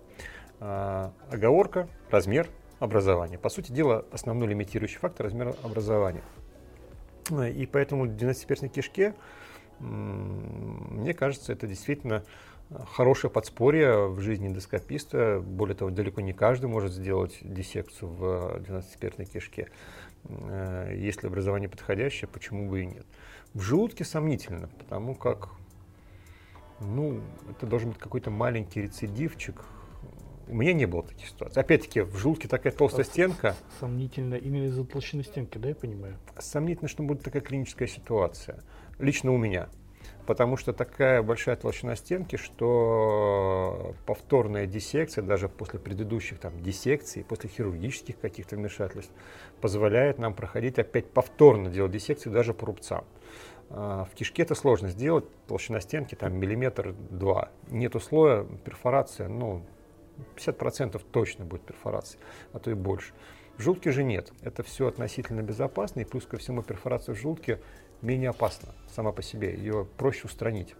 Э, 0.61 1.11
оговорка, 1.31 1.89
размер 2.11 2.49
образования. 2.79 3.39
По 3.39 3.49
сути 3.49 3.73
дела, 3.73 4.05
основной 4.12 4.49
лимитирующий 4.49 4.99
фактор– 4.99 5.27
размер 5.27 5.55
образования. 5.62 6.23
И 7.31 7.69
поэтому 7.71 8.07
в 8.07 8.09
12-перстной 8.09 8.69
кишке 8.69 9.15
мне 9.81 11.15
кажется, 11.15 11.53
это 11.53 11.67
действительно 11.67 12.23
э, 12.71 12.77
хорошее 12.93 13.31
подспорье 13.31 14.09
в 14.09 14.21
жизни 14.21 14.49
эндоскописта. 14.49 15.41
Более 15.41 15.75
того, 15.75 15.91
далеко 15.91 16.21
не 16.21 16.33
каждый 16.33 16.67
может 16.67 16.93
сделать 16.93 17.39
диссекцию 17.43 18.11
в 18.11 18.25
12-перстной 18.59 19.25
кишке. 19.27 19.69
Э, 20.25 20.93
если 20.95 21.27
образование 21.27 21.69
подходящее, 21.69 22.29
почему 22.29 22.69
бы 22.69 22.83
и 22.83 22.87
нет. 22.87 23.07
В 23.55 23.61
желудке 23.61 24.05
сомнительно, 24.05 24.69
потому 24.79 25.15
как 25.15 25.51
ну, 26.81 27.21
это 27.51 27.67
должен 27.67 27.91
быть 27.91 27.99
какой-то 27.99 28.31
маленький 28.31 28.83
рецидивчик. 28.83 29.65
У 30.50 30.54
меня 30.54 30.73
не 30.73 30.87
было 30.87 31.04
таких 31.04 31.28
ситуаций. 31.28 31.62
Опять-таки, 31.62 32.00
в 32.00 32.16
желудке 32.16 32.49
такая 32.49 32.73
толстая 32.73 33.04
стенка. 33.04 33.54
Сомнительно 33.78 34.35
именно 34.35 34.64
из-за 34.64 34.85
толщины 34.85 35.23
стенки, 35.23 35.59
да, 35.59 35.69
я 35.69 35.75
понимаю? 35.76 36.16
Сомнительно, 36.38 36.88
что 36.88 37.04
будет 37.04 37.23
такая 37.23 37.40
клиническая 37.40 37.87
ситуация 37.87 38.64
лично 38.99 39.33
у 39.33 39.37
меня. 39.37 39.69
Потому 40.26 40.57
что 40.57 40.73
такая 40.73 41.23
большая 41.23 41.57
толщина 41.57 41.95
стенки, 41.95 42.37
что 42.37 43.95
повторная 44.07 44.66
диссекция, 44.66 45.23
даже 45.23 45.49
после 45.49 45.78
предыдущих 45.78 46.38
там, 46.38 46.61
диссекций, 46.61 47.25
после 47.25 47.49
хирургических 47.49 48.19
каких-то 48.19 48.57
вмешательств, 48.57 49.12
позволяет 49.61 50.19
нам 50.19 50.35
проходить 50.35 50.78
опять 50.78 51.11
повторно 51.11 51.71
делать 51.71 51.92
диссекцию 51.92 52.33
даже 52.33 52.54
по 52.54 52.66
рубцам. 52.66 53.04
А, 53.71 54.04
в 54.04 54.14
кишке 54.14 54.42
это 54.42 54.57
сложно 54.57 54.88
сделать, 54.88 55.25
толщина 55.47 55.80
стенки 55.80 56.16
там 56.16 56.35
миллиметр-два. 56.35 57.50
Нету 57.69 58.00
слоя, 58.00 58.45
перфорация, 58.64 59.28
ну, 59.28 59.64
50% 60.37 61.00
точно 61.11 61.45
будет 61.45 61.62
перфорация, 61.62 62.21
а 62.53 62.59
то 62.59 62.71
и 62.71 62.75
больше. 62.75 63.12
В 63.57 63.62
желудке 63.62 63.93
же 63.93 64.03
нет. 64.03 64.33
Это 64.43 64.62
все 64.62 64.87
относительно 64.87 65.43
безопасно, 65.43 66.00
и 66.00 66.05
плюс 66.05 66.25
ко 66.25 66.39
всему 66.39 66.62
перфорация 66.62 67.15
в 67.15 67.19
желудке 67.19 67.61
менее 68.00 68.31
опасна 68.31 68.75
сама 68.95 69.12
по 69.12 69.23
себе. 69.23 69.55
Ее 69.55 69.87
проще 69.97 70.23
устранить 70.25 70.75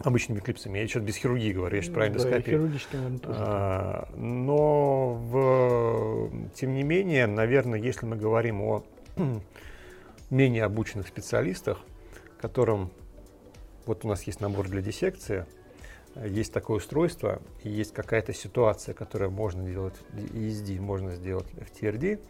обычными 0.00 0.40
клипсами. 0.40 0.78
Я 0.78 0.86
сейчас 0.86 1.02
без 1.02 1.16
хирургии 1.16 1.52
говорю, 1.52 1.76
я 1.76 1.82
сейчас 1.82 1.94
про 1.94 2.08
эндоскопию. 2.08 2.68
Да, 3.22 3.28
а, 3.28 4.08
но 4.16 5.14
в, 5.14 6.50
тем 6.54 6.74
не 6.74 6.82
менее, 6.82 7.26
наверное, 7.26 7.78
если 7.78 8.06
мы 8.06 8.16
говорим 8.16 8.60
о 8.62 8.84
менее 10.30 10.64
обученных 10.64 11.08
специалистах, 11.08 11.78
которым 12.40 12.90
вот 13.86 14.04
у 14.04 14.08
нас 14.08 14.24
есть 14.24 14.40
набор 14.40 14.68
для 14.68 14.82
диссекции, 14.82 15.46
есть 16.16 16.52
такое 16.52 16.78
устройство, 16.78 17.40
и 17.62 17.70
есть 17.70 17.92
какая-то 17.92 18.32
ситуация, 18.32 18.94
которая 18.94 19.30
можно 19.30 19.64
делать 19.64 19.94
ESD, 20.12 20.80
можно 20.80 21.14
сделать 21.14 21.46
в 21.52 21.80
TRD, 21.80 22.20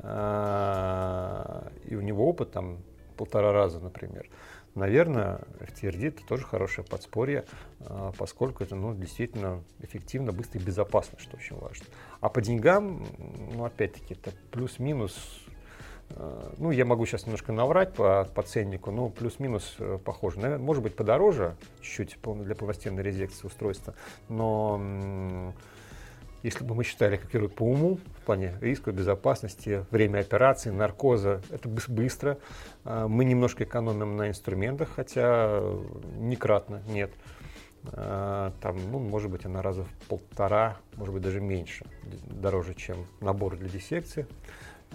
а, 0.00 1.70
и 1.84 1.94
у 1.94 2.00
него 2.00 2.28
опыт 2.28 2.50
там 2.52 2.78
полтора 3.16 3.52
раза, 3.52 3.78
например, 3.78 4.28
наверное, 4.74 5.40
FTRD 5.60 6.08
это 6.08 6.26
тоже 6.26 6.44
хорошее 6.44 6.86
подспорье, 6.86 7.44
а, 7.80 8.12
поскольку 8.16 8.64
это 8.64 8.74
ну, 8.74 8.94
действительно 8.94 9.62
эффективно, 9.80 10.32
быстро 10.32 10.60
и 10.60 10.62
безопасно, 10.64 11.18
что 11.18 11.36
очень 11.36 11.56
важно. 11.56 11.86
А 12.20 12.28
по 12.28 12.40
деньгам, 12.40 13.06
ну, 13.54 13.64
опять-таки, 13.64 14.14
это 14.14 14.32
плюс-минус 14.50 15.41
ну, 16.58 16.70
я 16.70 16.84
могу 16.84 17.06
сейчас 17.06 17.26
немножко 17.26 17.52
наврать 17.52 17.94
по, 17.94 18.28
по 18.34 18.42
ценнику, 18.42 18.90
но 18.90 19.08
плюс-минус 19.08 19.76
э, 19.78 19.98
похоже. 20.04 20.40
Наверное, 20.40 20.64
может 20.64 20.82
быть, 20.82 20.96
подороже 20.96 21.56
чуть-чуть 21.80 22.18
для 22.44 22.54
повостенной 22.54 23.02
резекции 23.02 23.46
устройства, 23.46 23.94
но 24.28 25.52
если 26.42 26.64
бы 26.64 26.74
мы 26.74 26.82
считали, 26.84 27.16
как 27.16 27.34
идут 27.34 27.54
по 27.54 27.62
уму, 27.62 27.98
в 28.20 28.24
плане 28.24 28.54
риска, 28.60 28.90
безопасности, 28.90 29.86
время 29.90 30.18
операции, 30.18 30.70
наркоза, 30.70 31.40
это 31.50 31.68
быстро. 31.68 32.38
А, 32.84 33.06
мы 33.06 33.24
немножко 33.24 33.64
экономим 33.64 34.16
на 34.16 34.28
инструментах, 34.28 34.90
хотя 34.94 35.62
не 36.18 36.36
кратно, 36.36 36.82
нет. 36.88 37.10
Там, 37.90 38.76
ну, 38.92 39.00
может 39.00 39.28
быть, 39.28 39.44
она 39.44 39.60
раза 39.60 39.82
в 39.82 40.06
полтора, 40.06 40.76
может 40.94 41.14
быть, 41.14 41.22
даже 41.24 41.40
меньше, 41.40 41.84
дороже, 42.30 42.74
чем 42.74 43.06
набор 43.20 43.56
для 43.56 43.68
диссекции. 43.68 44.28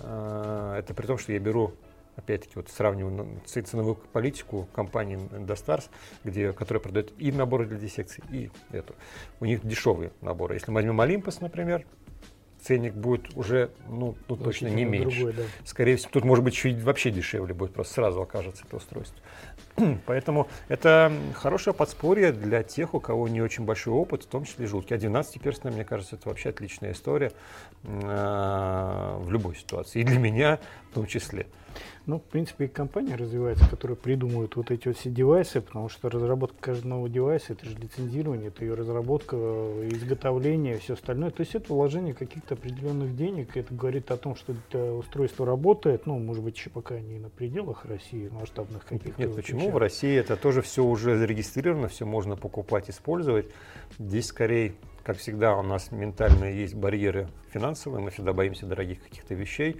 А, 0.03 0.77
это 0.77 0.93
при 0.93 1.05
том, 1.05 1.17
что 1.17 1.31
я 1.31 1.39
беру 1.39 1.73
опять-таки, 2.17 2.53
вот 2.55 2.69
сравниваю 2.69 3.39
ценовую 3.45 3.95
политику 3.95 4.67
компании 4.73 5.17
Endostars, 5.17 5.89
где, 6.23 6.51
которая 6.51 6.81
продает 6.81 7.13
и 7.19 7.31
наборы 7.31 7.67
для 7.67 7.77
диссекции, 7.77 8.23
и 8.31 8.49
эту. 8.71 8.95
У 9.39 9.45
них 9.45 9.65
дешевые 9.65 10.11
наборы. 10.21 10.55
Если 10.55 10.71
мы 10.71 10.75
возьмем 10.75 10.99
Olympus, 10.99 11.37
например, 11.41 11.85
ценник 12.67 12.93
будет 12.93 13.35
уже, 13.35 13.71
ну, 13.87 14.15
ну 14.27 14.35
точно 14.35 14.67
не 14.67 14.83
меньше. 14.83 15.19
Другой, 15.19 15.33
да. 15.33 15.43
Скорее 15.63 15.95
всего, 15.95 16.11
тут 16.11 16.25
может 16.25 16.43
быть 16.43 16.53
чуть 16.53 16.81
вообще 16.83 17.11
дешевле 17.11 17.53
будет, 17.53 17.73
просто 17.73 17.93
сразу 17.93 18.21
окажется 18.21 18.65
это 18.67 18.75
устройство. 18.75 19.17
Поэтому 20.05 20.47
это 20.67 21.11
хорошее 21.33 21.73
подспорье 21.73 22.33
для 22.33 22.63
тех, 22.63 22.93
у 22.93 22.99
кого 22.99 23.29
не 23.29 23.41
очень 23.41 23.63
большой 23.63 23.93
опыт, 23.93 24.23
в 24.23 24.27
том 24.27 24.43
числе 24.43 24.65
и 24.65 24.67
желудки. 24.67 24.93
А 24.93 24.97
12-перстная, 24.97 25.71
мне 25.71 25.85
кажется, 25.85 26.15
это 26.17 26.27
вообще 26.27 26.49
отличная 26.49 26.91
история 26.91 27.31
э, 27.83 29.17
в 29.19 29.31
любой 29.31 29.55
ситуации. 29.55 30.01
И 30.01 30.03
для 30.03 30.19
меня 30.19 30.59
в 30.91 30.95
том 30.95 31.07
числе. 31.07 31.47
Ну, 32.07 32.19
в 32.19 32.23
принципе, 32.23 32.65
и 32.65 32.67
компания 32.69 33.15
развивается, 33.15 33.69
которая 33.69 33.97
придумывает 33.97 34.55
вот 34.55 34.71
эти 34.71 34.87
вот 34.87 34.97
все 34.97 35.09
девайсы, 35.09 35.59
потому 35.59 35.89
что 35.89 36.09
разработка 36.09 36.55
каждого 36.61 36.91
нового 36.91 37.09
девайса, 37.09 37.51
это 37.51 37.65
же 37.65 37.75
лицензирование, 37.75 38.47
это 38.47 38.63
ее 38.63 38.75
разработка, 38.75 39.35
изготовление, 39.35 40.77
все 40.77 40.93
остальное. 40.93 41.31
То 41.31 41.41
есть 41.41 41.53
это 41.53 41.73
вложение 41.73 42.13
каких-то 42.13 42.53
определенных 42.53 43.13
денег, 43.17 43.57
это 43.57 43.73
говорит 43.73 44.09
о 44.09 44.15
том, 44.15 44.37
что 44.37 44.53
это 44.53 44.93
устройство 44.93 45.45
работает, 45.45 46.05
ну, 46.05 46.17
может 46.17 46.45
быть, 46.45 46.55
еще 46.55 46.69
пока 46.69 46.97
не 46.97 47.19
на 47.19 47.29
пределах 47.29 47.83
России, 47.83 48.29
масштабных 48.29 48.85
каких-то. 48.85 49.21
Нет, 49.21 49.35
почему? 49.35 49.59
Вещах. 49.59 49.73
В 49.73 49.77
России 49.77 50.17
это 50.17 50.37
тоже 50.37 50.61
все 50.61 50.85
уже 50.85 51.17
зарегистрировано, 51.17 51.89
все 51.89 52.05
можно 52.05 52.37
покупать, 52.37 52.89
использовать. 52.89 53.47
Здесь 53.99 54.27
скорее 54.27 54.75
как 55.07 55.19
всегда, 55.19 55.55
у 55.55 55.61
нас 55.61 55.93
ментально 55.93 56.51
есть 56.51 56.75
барьеры 56.75 57.29
финансовые, 57.53 58.01
мы 58.01 58.11
всегда 58.11 58.33
боимся 58.33 58.65
дорогих 58.65 59.01
каких-то 59.01 59.35
вещей. 59.35 59.77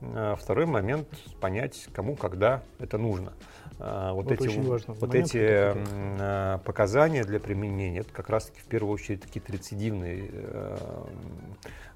А 0.00 0.36
второй 0.36 0.66
момент– 0.66 1.08
понять, 1.40 1.88
кому, 1.92 2.16
когда 2.16 2.62
это 2.78 2.98
нужно. 2.98 3.32
А, 3.78 4.12
вот, 4.12 4.24
вот 4.24 4.32
эти, 4.32 4.58
важно. 4.58 4.94
вот 4.94 5.08
момент, 5.08 5.28
эти 5.28 5.38
а, 5.40 6.58
показания 6.58 7.24
для 7.24 7.40
применения, 7.40 8.00
это 8.00 8.12
как 8.12 8.28
раз-таки 8.28 8.60
в 8.60 8.64
первую 8.64 8.92
очередь 8.92 9.22
какие-то 9.22 9.52
рецидивные 9.52 10.30
э, 10.32 10.76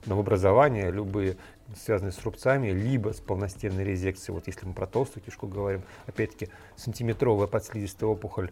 новообразования, 0.06 0.90
любые 0.90 1.36
связанные 1.76 2.12
с 2.12 2.22
рубцами, 2.24 2.70
либо 2.70 3.12
с 3.12 3.20
полностенной 3.20 3.84
резекцией. 3.84 4.34
Вот 4.34 4.46
если 4.46 4.66
мы 4.66 4.72
про 4.72 4.86
толстую 4.86 5.22
кишку 5.22 5.46
говорим, 5.46 5.82
опять-таки 6.06 6.48
сантиметровая 6.76 7.46
подслизистая 7.46 8.08
опухоль 8.08 8.50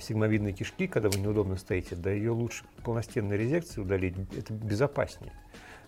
сигмовидной 0.00 0.52
кишки, 0.52 0.86
когда 0.86 1.08
вы 1.08 1.20
неудобно 1.20 1.56
стоите, 1.56 1.96
да 1.96 2.10
ее 2.10 2.30
лучше 2.30 2.64
полностенной 2.82 3.36
резекции 3.36 3.80
удалить, 3.80 4.16
это 4.36 4.52
безопаснее. 4.52 5.32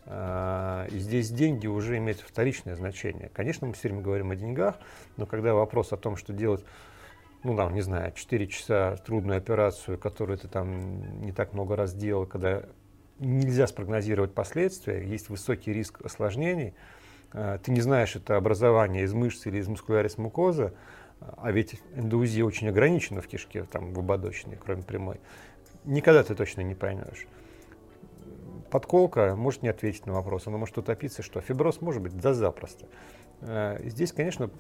А, 0.05 0.87
и 0.91 0.99
здесь 0.99 1.31
деньги 1.31 1.67
уже 1.67 1.97
имеют 1.99 2.21
вторичное 2.21 2.75
значение. 2.75 3.31
Конечно, 3.33 3.67
мы 3.67 3.73
все 3.75 3.89
время 3.89 4.03
говорим 4.03 4.31
о 4.31 4.37
деньгах, 4.37 4.77
но 5.17 5.27
когда 5.27 5.55
вопрос 5.55 5.93
о 5.93 5.97
том, 5.97 6.17
что 6.17 6.33
делать, 6.33 6.65
ну, 7.45 7.57
там, 7.57 7.75
не 7.75 7.83
знаю, 7.83 8.13
4 8.13 8.47
часа 8.49 8.97
трудную 9.05 9.39
операцию, 9.39 9.99
которую 9.99 10.39
ты 10.39 10.49
там 10.49 11.21
не 11.21 11.33
так 11.33 11.53
много 11.53 11.77
раз 11.77 11.95
делал, 11.95 12.27
когда 12.27 12.65
нельзя 13.19 13.67
спрогнозировать 13.67 14.35
последствия, 14.35 15.07
есть 15.07 15.29
высокий 15.29 15.73
риск 15.73 16.01
осложнений, 16.05 16.75
а, 17.33 17.59
ты 17.59 17.71
не 17.71 17.81
знаешь, 17.81 18.17
это 18.17 18.37
образование 18.37 19.05
из 19.05 19.13
мышц 19.13 19.47
или 19.47 19.59
из 19.59 19.69
мускулярис 19.69 20.19
мукоза, 20.19 20.75
а 21.21 21.53
ведь 21.53 21.81
эндоузия 21.95 22.45
очень 22.45 22.69
ограничена 22.69 23.21
в 23.21 23.29
кишке, 23.29 23.63
там, 23.65 23.93
в 23.93 24.01
ободочной, 24.01 24.57
кроме 24.57 24.83
прямой. 24.83 25.21
Никогда 25.85 26.25
ты 26.25 26.35
точно 26.35 26.63
не 26.63 26.75
поймешь 26.75 27.29
подколка 28.73 29.37
может 29.37 29.63
не 29.63 29.69
ответить 29.69 30.07
на 30.07 30.15
вопрос, 30.15 30.47
она 30.47 30.57
может 30.57 30.77
утопиться, 30.79 31.23
что 31.23 31.43
фиброз 31.43 31.83
может 31.83 32.03
быть, 32.03 32.17
да 32.19 32.33
запросто. 32.33 32.87
Э, 33.43 33.79
здесь, 33.85 34.13
конечно, 34.13 34.51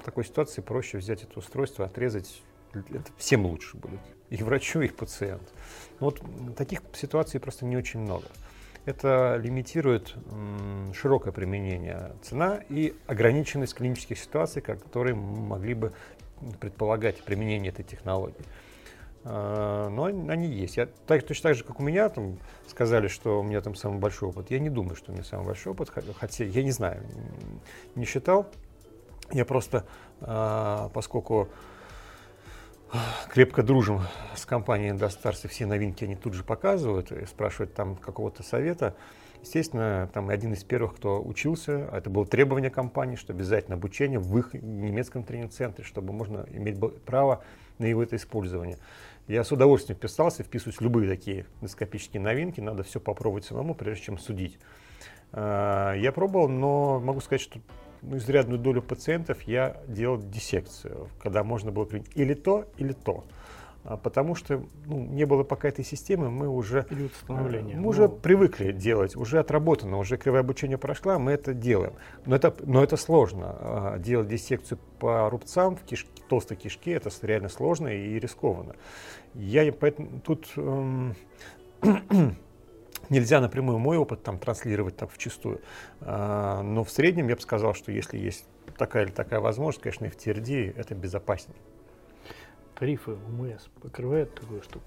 в 0.00 0.04
такой 0.04 0.24
ситуации 0.24 0.60
проще 0.60 0.98
взять 0.98 1.22
это 1.22 1.38
устройство, 1.38 1.86
отрезать, 1.86 2.42
это 2.74 3.12
всем 3.16 3.46
лучше 3.46 3.76
будет, 3.76 4.00
и 4.30 4.42
врачу, 4.42 4.80
и 4.80 4.88
пациенту. 4.88 5.46
Но 6.00 6.06
вот 6.06 6.20
таких 6.56 6.82
ситуаций 6.92 7.38
просто 7.38 7.64
не 7.64 7.76
очень 7.76 8.00
много. 8.00 8.26
Это 8.84 9.40
лимитирует 9.42 10.14
широкое 10.92 11.32
применение 11.32 12.12
цена 12.22 12.60
и 12.68 12.94
ограниченность 13.06 13.74
клинических 13.74 14.18
ситуаций, 14.18 14.60
которые 14.60 15.14
могли 15.14 15.74
бы 15.74 15.92
предполагать 16.60 17.22
применение 17.22 17.72
этой 17.72 17.84
технологии. 17.84 18.44
А, 19.28 19.88
но 19.88 20.04
они 20.04 20.46
есть. 20.46 20.76
Я, 20.76 20.86
так, 21.06 21.24
точно 21.24 21.50
так 21.50 21.56
же, 21.56 21.64
как 21.64 21.80
у 21.80 21.82
меня 21.82 22.08
там 22.08 22.38
сказали, 22.68 23.08
что 23.08 23.40
у 23.40 23.42
меня 23.42 23.60
там 23.60 23.74
самый 23.74 23.98
большой 23.98 24.28
опыт. 24.28 24.50
Я 24.50 24.60
не 24.60 24.70
думаю, 24.70 24.94
что 24.94 25.10
у 25.10 25.14
меня 25.14 25.24
самый 25.24 25.46
большой 25.46 25.72
опыт, 25.72 25.90
хотя 25.90 26.44
я 26.44 26.62
не 26.62 26.70
знаю, 26.70 27.02
не 27.96 28.04
считал. 28.04 28.46
Я 29.32 29.44
просто, 29.44 29.84
а, 30.20 30.90
поскольку 30.94 31.48
крепко 33.28 33.64
дружим 33.64 34.02
с 34.36 34.46
компанией 34.46 34.92
Industars, 34.92 35.40
и 35.42 35.48
все 35.48 35.66
новинки 35.66 36.04
они 36.04 36.14
тут 36.14 36.34
же 36.34 36.44
показывают 36.44 37.10
и 37.10 37.26
спрашивают 37.26 37.74
там 37.74 37.96
какого-то 37.96 38.44
совета. 38.44 38.94
Естественно, 39.42 40.08
там 40.12 40.28
один 40.28 40.52
из 40.52 40.62
первых, 40.62 40.96
кто 40.96 41.20
учился, 41.22 41.88
это 41.92 42.10
было 42.10 42.26
требование 42.26 42.70
компании, 42.70 43.16
что 43.16 43.32
обязательно 43.32 43.76
обучение 43.76 44.20
в 44.20 44.38
их 44.38 44.54
немецком 44.54 45.24
тренинг-центре, 45.24 45.84
чтобы 45.84 46.12
можно 46.12 46.46
иметь 46.52 46.78
право 47.04 47.42
на 47.78 47.86
его 47.86 48.02
это 48.02 48.16
использование. 48.16 48.78
Я 49.28 49.42
с 49.42 49.50
удовольствием 49.50 49.98
вписался, 49.98 50.44
вписываюсь 50.44 50.76
в 50.76 50.80
любые 50.82 51.08
такие 51.08 51.46
эндоскопические 51.60 52.22
новинки, 52.22 52.60
надо 52.60 52.84
все 52.84 53.00
попробовать 53.00 53.44
самому, 53.44 53.74
прежде 53.74 54.04
чем 54.04 54.18
судить. 54.18 54.58
А, 55.32 55.94
я 55.94 56.12
пробовал, 56.12 56.48
но 56.48 57.00
могу 57.00 57.20
сказать, 57.20 57.40
что 57.40 57.58
ну, 58.02 58.18
изрядную 58.18 58.60
долю 58.60 58.82
пациентов 58.82 59.42
я 59.42 59.82
делал 59.88 60.18
диссекцию, 60.18 61.08
когда 61.20 61.42
можно 61.42 61.72
было 61.72 61.84
принять 61.86 62.10
или 62.14 62.34
то, 62.34 62.68
или 62.78 62.92
то. 62.92 63.24
А, 63.86 63.96
потому 63.96 64.34
что 64.34 64.64
ну, 64.86 64.98
не 64.98 65.24
было 65.24 65.44
пока 65.44 65.68
этой 65.68 65.84
системы, 65.84 66.28
мы 66.28 66.48
уже, 66.48 66.86
становления. 67.22 67.76
мы 67.76 67.82
ну... 67.82 67.88
уже 67.88 68.08
привыкли 68.08 68.72
делать, 68.72 69.14
уже 69.14 69.38
отработано, 69.38 69.98
уже 69.98 70.16
кривое 70.16 70.40
обучение 70.40 70.76
прошла, 70.76 71.20
мы 71.20 71.32
это 71.32 71.54
делаем. 71.54 71.92
Но 72.24 72.34
это, 72.34 72.52
но 72.64 72.82
это 72.82 72.96
сложно. 72.96 73.56
А, 73.58 73.98
делать 73.98 74.26
диссекцию 74.26 74.80
по 74.98 75.30
рубцам 75.30 75.76
в 75.76 75.82
кишке, 75.82 76.10
толстой 76.28 76.56
кишке, 76.56 76.94
это 76.94 77.10
реально 77.22 77.48
сложно 77.48 77.86
и 77.86 78.18
рискованно. 78.18 78.74
Я 79.34 79.72
поэтому 79.72 80.20
тут 80.20 80.48
эм, 80.56 81.14
нельзя 83.08 83.40
напрямую 83.40 83.78
мой 83.78 83.98
опыт 83.98 84.24
там 84.24 84.40
транслировать 84.40 84.96
так 84.96 85.12
вчистую. 85.12 85.60
А, 86.00 86.60
но 86.62 86.82
в 86.82 86.90
среднем 86.90 87.28
я 87.28 87.36
бы 87.36 87.40
сказал, 87.40 87.74
что 87.74 87.92
если 87.92 88.18
есть 88.18 88.46
такая 88.76 89.04
или 89.04 89.12
такая 89.12 89.38
возможность, 89.38 89.82
конечно, 89.82 90.06
и 90.06 90.08
в 90.08 90.16
TRD 90.16 90.76
это 90.76 90.96
безопаснее 90.96 91.56
тарифы 92.78 93.12
УМС 93.12 93.68
покрывают 93.80 94.34
такую 94.34 94.62
штуку? 94.62 94.84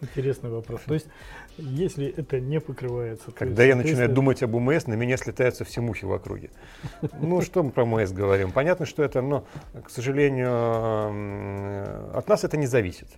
Интересный 0.00 0.50
вопрос. 0.50 0.82
То 0.86 0.94
есть, 0.94 1.08
если 1.56 2.06
это 2.06 2.38
не 2.38 2.60
покрывается... 2.60 3.30
Когда 3.32 3.64
я 3.64 3.74
начинаю 3.74 4.10
думать 4.10 4.42
об 4.42 4.54
УМС, 4.54 4.86
на 4.86 4.94
меня 4.94 5.16
слетаются 5.16 5.64
все 5.64 5.80
мухи 5.80 6.04
в 6.04 6.12
округе. 6.12 6.50
Ну, 7.20 7.40
что 7.40 7.62
мы 7.62 7.70
про 7.70 7.84
УМС 7.84 8.12
говорим? 8.12 8.52
Понятно, 8.52 8.84
что 8.84 9.02
это, 9.02 9.22
но, 9.22 9.46
к 9.84 9.90
сожалению, 9.90 10.48
от 12.16 12.28
нас 12.28 12.44
это 12.44 12.56
не 12.56 12.66
зависит. 12.66 13.08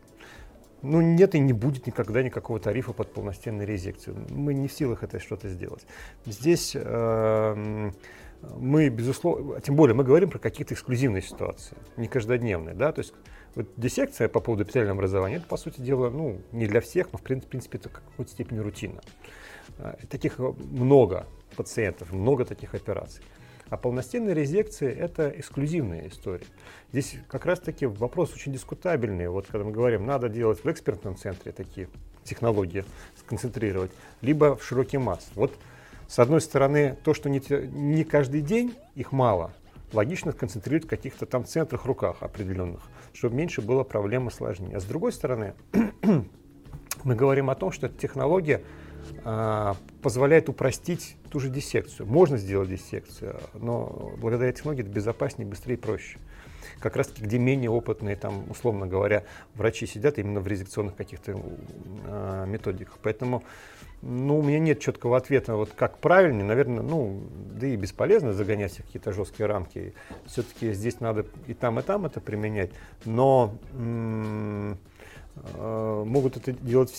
Ну, 0.83 1.01
нет 1.01 1.35
и 1.35 1.41
не 1.41 1.53
будет 1.53 1.89
никогда 1.89 2.23
никакого 2.23 2.61
тарифа 2.61 2.93
под 2.93 3.13
полностенной 3.13 3.67
резекцию. 3.67 4.17
Мы 4.31 4.55
не 4.55 4.69
в 4.69 4.73
силах 4.73 5.03
это 5.03 5.19
что-то 5.19 5.49
сделать. 5.49 5.85
Здесь 6.25 6.77
э, 6.77 7.91
мы, 8.43 8.89
безусловно, 8.89 9.61
тем 9.61 9.77
более 9.77 9.95
мы 9.95 10.05
говорим 10.05 10.31
про 10.31 10.39
какие-то 10.39 10.75
эксклюзивные 10.75 11.23
ситуации, 11.23 11.77
не 11.97 12.09
каждодневные, 12.09 12.75
да, 12.75 12.93
то 12.93 13.01
есть 13.01 13.13
вот 13.55 13.69
диссекция 13.77 14.29
по 14.29 14.41
поводу 14.41 14.65
эпителиального 14.65 14.99
образования, 14.99 15.37
это, 15.37 15.47
по 15.47 15.57
сути 15.57 15.81
дела, 15.81 16.11
ну, 16.11 16.41
не 16.53 16.67
для 16.67 16.81
всех, 16.81 17.13
но, 17.13 17.19
в 17.19 17.23
принципе, 17.23 17.79
это 17.79 17.89
в 17.89 17.93
какой-то 17.93 18.31
степени 18.31 18.59
рутина. 18.59 19.01
А, 19.79 19.97
таких 20.09 20.39
много 20.39 21.27
пациентов, 21.57 22.13
много 22.13 22.45
таких 22.45 22.75
операций. 22.75 23.25
А 23.69 23.77
полностенная 23.77 24.33
резекция– 24.33 24.91
это 24.95 25.29
эксклюзивная 25.29 26.09
история. 26.09 26.47
Здесь 26.93 27.17
как 27.29 27.45
раз-таки 27.45 27.85
вопрос 27.85 28.33
очень 28.33 28.53
дискутабельный. 28.53 29.29
Вот 29.29 29.47
когда 29.47 29.65
мы 29.65 29.73
говорим, 29.73 30.07
надо 30.07 30.29
делать 30.29 30.65
в 30.65 30.71
экспертном 30.71 31.17
центре 31.17 31.53
такие 31.53 31.89
технологии, 32.25 32.85
сконцентрировать, 33.17 33.91
либо 34.23 34.57
в 34.57 34.65
широкий 34.65 34.99
масс. 34.99 35.31
Вот 35.35 35.53
с 36.09 36.19
одной 36.19 36.41
стороны, 36.41 36.97
то, 37.05 37.13
что 37.13 37.29
не, 37.29 37.41
не 37.69 38.03
каждый 38.03 38.41
день 38.41 38.75
их 38.95 39.13
мало, 39.13 39.53
логично 39.93 40.33
концентрировать 40.33 40.87
в 40.87 40.89
каких-то 40.89 41.27
там 41.27 41.45
центрах, 41.45 41.85
руках 41.85 42.17
определенных, 42.21 42.81
чтобы 43.13 43.37
меньше 43.37 43.61
было 43.61 43.85
проблем 43.85 44.29
и 44.29 44.31
сложнее. 44.31 44.77
А 44.77 44.81
с 44.81 44.85
другой 44.85 45.13
стороны, 45.13 45.53
мы 47.05 47.15
говорим 47.15 47.51
о 47.51 47.55
том, 47.55 47.73
что 47.73 47.87
эта 47.87 47.99
технология 47.99 48.63
а, 49.25 49.77
позволяет 50.03 50.49
упростить 50.49 51.17
ту 51.31 51.41
же 51.41 51.51
диссекцию. 51.51 52.07
Можно 52.07 52.39
сделать 52.39 52.71
диссекцию, 52.71 53.39
но 53.53 54.15
благодаря 54.17 54.53
технологии 54.53 54.83
это 54.83 54.91
безопаснее, 54.91 55.49
быстрее 55.49 55.75
и 55.75 55.79
проще. 55.79 56.19
Как 56.81 56.97
раз 56.97 57.09
таки, 57.09 57.23
где 57.25 57.39
менее 57.39 57.71
опытные, 57.71 58.17
там, 58.17 58.51
условно 58.51 58.87
говоря, 58.87 59.25
врачи 59.55 59.87
сидят 59.87 60.19
именно 60.19 60.41
в 60.41 60.47
резекционных 60.47 60.97
каких-то 60.97 61.41
э, 62.07 62.45
методиках. 62.47 62.99
Поэтому 63.03 63.43
ну, 64.03 64.39
у 64.39 64.43
меня 64.43 64.59
нет 64.59 64.81
четкого 64.81 65.17
ответа, 65.17 65.57
вот 65.57 65.71
как 65.75 65.99
правильно, 65.99 66.45
наверное, 66.45 66.83
ну, 66.83 67.21
да 67.59 67.67
и 67.67 67.77
бесполезно 67.77 68.33
загонять 68.33 68.73
в 68.73 68.83
какие-то 68.85 69.13
жесткие 69.13 69.47
рамки. 69.47 69.95
Все-таки 70.27 70.73
здесь 70.73 71.01
надо 71.01 71.27
и 71.47 71.55
там, 71.55 71.79
и 71.81 71.83
там 71.83 72.07
это 72.07 72.21
применять, 72.21 72.71
но 73.05 73.55
э, 73.73 74.75
могут 76.07 76.37
это 76.37 76.53
делать, 76.53 76.93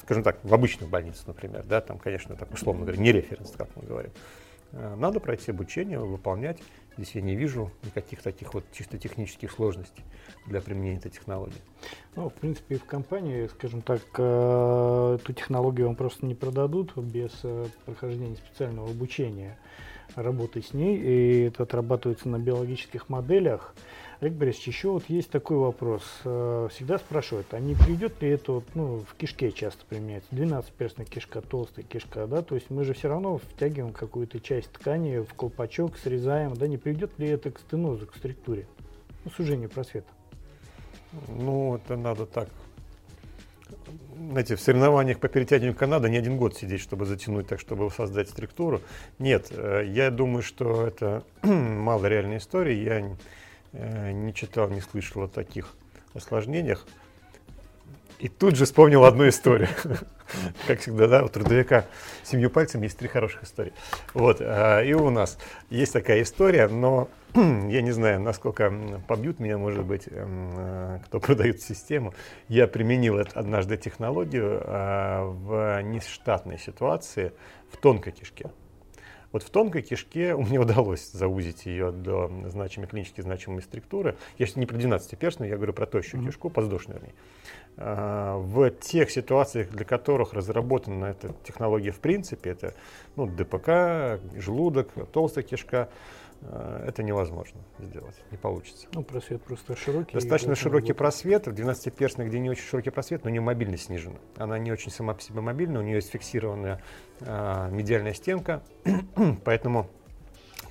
скажем 0.00 0.22
так, 0.22 0.38
в 0.44 0.54
обычных 0.54 0.88
больницах, 0.88 1.26
например, 1.26 1.64
да, 1.64 1.80
там, 1.80 1.98
конечно, 1.98 2.36
так 2.36 2.52
условно 2.52 2.82
говоря, 2.82 3.00
не 3.00 3.12
референс, 3.12 3.52
как 3.56 3.68
мы 3.74 3.82
говорим. 3.82 4.12
Э, 4.72 4.94
надо 4.96 5.20
пройти 5.20 5.50
обучение, 5.50 5.98
выполнять. 5.98 6.58
Здесь 6.96 7.14
я 7.16 7.22
не 7.22 7.34
вижу 7.34 7.70
никаких 7.82 8.22
таких 8.22 8.54
вот 8.54 8.64
чисто 8.72 8.98
технических 8.98 9.50
сложностей 9.50 10.04
для 10.46 10.60
применения 10.60 10.98
этой 10.98 11.10
технологии. 11.10 11.60
Ну, 12.14 12.28
в 12.28 12.34
принципе, 12.34 12.76
в 12.76 12.84
компании, 12.84 13.48
скажем 13.48 13.82
так, 13.82 14.02
э, 14.16 15.18
эту 15.20 15.32
технологию 15.32 15.88
вам 15.88 15.96
просто 15.96 16.24
не 16.24 16.34
продадут 16.34 16.96
без 16.96 17.32
э, 17.42 17.66
прохождения 17.84 18.36
специального 18.36 18.90
обучения 18.90 19.58
работы 20.14 20.62
с 20.62 20.72
ней, 20.72 20.96
и 20.96 21.40
это 21.46 21.64
отрабатывается 21.64 22.28
на 22.28 22.38
биологических 22.38 23.08
моделях. 23.08 23.74
Олег 24.20 24.34
Борисович, 24.34 24.68
еще 24.68 24.88
вот 24.90 25.04
есть 25.08 25.30
такой 25.30 25.56
вопрос. 25.56 26.02
Э, 26.24 26.68
всегда 26.70 26.98
спрашивают, 26.98 27.52
а 27.52 27.60
не 27.60 27.74
придет 27.74 28.20
ли 28.22 28.30
это 28.30 28.52
вот, 28.52 28.64
ну, 28.74 29.04
в 29.08 29.14
кишке 29.16 29.52
часто 29.52 29.84
применяется? 29.86 30.28
12-перстная 30.32 31.04
кишка, 31.04 31.40
толстая 31.40 31.84
кишка, 31.84 32.26
да? 32.26 32.42
То 32.42 32.54
есть 32.54 32.70
мы 32.70 32.84
же 32.84 32.94
все 32.94 33.08
равно 33.08 33.38
втягиваем 33.38 33.92
какую-то 33.92 34.40
часть 34.40 34.70
ткани 34.72 35.18
в 35.18 35.34
колпачок, 35.34 35.96
срезаем, 35.98 36.54
да? 36.54 36.66
Не 36.66 36.76
приведет 36.76 37.18
ли 37.18 37.28
это 37.28 37.50
к 37.50 37.58
стенозу, 37.58 38.06
к 38.06 38.16
структуре? 38.16 38.66
Ну, 39.24 39.30
сужению 39.30 39.70
просвета. 39.70 40.08
Ну, 41.28 41.76
это 41.76 41.96
надо 41.96 42.26
так 42.26 42.48
знаете, 44.16 44.56
в 44.56 44.60
соревнованиях 44.60 45.18
по 45.18 45.28
перетягиванию 45.28 45.76
канада 45.76 46.08
не 46.08 46.16
один 46.16 46.36
год 46.36 46.56
сидеть, 46.56 46.80
чтобы 46.80 47.06
затянуть 47.06 47.46
так, 47.48 47.60
чтобы 47.60 47.90
создать 47.90 48.28
структуру. 48.28 48.80
Нет, 49.18 49.48
э, 49.50 49.84
я 49.86 50.10
думаю, 50.10 50.42
что 50.42 50.86
это 50.86 51.24
мало 51.42 52.06
реальной 52.06 52.38
истории. 52.38 52.74
Я 52.76 53.16
не 53.74 54.32
читал, 54.32 54.68
не 54.70 54.80
слышал 54.80 55.24
о 55.24 55.28
таких 55.28 55.74
осложнениях. 56.14 56.86
И 58.18 58.28
тут 58.28 58.56
же 58.56 58.64
вспомнил 58.64 59.04
одну 59.04 59.28
историю. 59.28 59.68
Как 60.66 60.80
всегда, 60.80 61.08
да, 61.08 61.24
у 61.24 61.28
трудовика 61.28 61.84
семью 62.22 62.48
пальцами 62.48 62.84
есть 62.84 62.96
три 62.96 63.08
хороших 63.08 63.42
истории. 63.42 63.72
Вот, 64.14 64.38
а, 64.40 64.80
и 64.80 64.92
у 64.94 65.10
нас 65.10 65.38
есть 65.68 65.92
такая 65.92 66.22
история, 66.22 66.68
но 66.68 67.08
я 67.34 67.82
не 67.82 67.90
знаю, 67.90 68.20
насколько 68.20 68.72
побьют 69.06 69.40
меня, 69.40 69.58
может 69.58 69.84
быть, 69.84 70.04
эм, 70.10 70.54
э, 70.56 71.00
кто 71.06 71.20
продает 71.20 71.60
систему. 71.60 72.14
Я 72.48 72.66
применил 72.66 73.18
однажды 73.34 73.76
технологию 73.76 74.62
а, 74.64 75.24
в 75.24 75.82
нештатной 75.82 76.58
ситуации 76.58 77.32
в 77.70 77.76
тонкой 77.76 78.12
кишке. 78.12 78.50
Вот 79.34 79.42
в 79.42 79.50
тонкой 79.50 79.82
кишке 79.82 80.36
мне 80.36 80.60
удалось 80.60 81.10
заузить 81.10 81.66
ее 81.66 81.90
до 81.90 82.30
значимой, 82.46 82.86
клинически 82.86 83.20
значимой 83.20 83.62
структуры. 83.62 84.16
Я 84.38 84.46
сейчас 84.46 84.54
не 84.54 84.64
про 84.64 84.76
12-перстную, 84.76 85.48
я 85.48 85.56
говорю 85.56 85.72
про 85.72 85.86
тощую 85.86 86.22
mm-hmm. 86.22 86.26
кишку, 86.26 86.50
подвздошную 86.50 87.00
вернее. 87.00 87.14
А, 87.76 88.38
в 88.38 88.70
тех 88.70 89.10
ситуациях, 89.10 89.70
для 89.70 89.84
которых 89.84 90.34
разработана 90.34 91.06
эта 91.06 91.34
технология 91.42 91.90
в 91.90 91.98
принципе, 91.98 92.50
это 92.50 92.74
ну, 93.16 93.26
ДПК, 93.26 94.20
желудок, 94.40 94.92
толстая 95.12 95.42
кишка, 95.42 95.88
это 96.86 97.02
невозможно 97.02 97.60
сделать, 97.78 98.16
не 98.30 98.36
получится. 98.36 98.86
Ну, 98.92 99.02
просвет 99.02 99.42
просто 99.42 99.76
широкий. 99.76 100.14
Достаточно 100.14 100.54
широкий 100.54 100.88
будет... 100.88 100.98
просвет, 100.98 101.46
в 101.46 101.50
12-перстной, 101.50 102.26
где 102.26 102.38
не 102.38 102.50
очень 102.50 102.64
широкий 102.64 102.90
просвет, 102.90 103.24
но 103.24 103.30
у 103.30 103.32
нее 103.32 103.40
мобильность 103.40 103.84
снижена. 103.84 104.16
Она 104.36 104.58
не 104.58 104.70
очень 104.70 104.90
сама 104.90 105.14
по 105.14 105.22
себе 105.22 105.40
мобильная, 105.40 105.80
у 105.80 105.84
нее 105.84 105.96
есть 105.96 106.10
фиксированная 106.10 106.82
э, 107.20 107.68
медиальная 107.70 108.14
стенка, 108.14 108.62
поэтому 109.44 109.88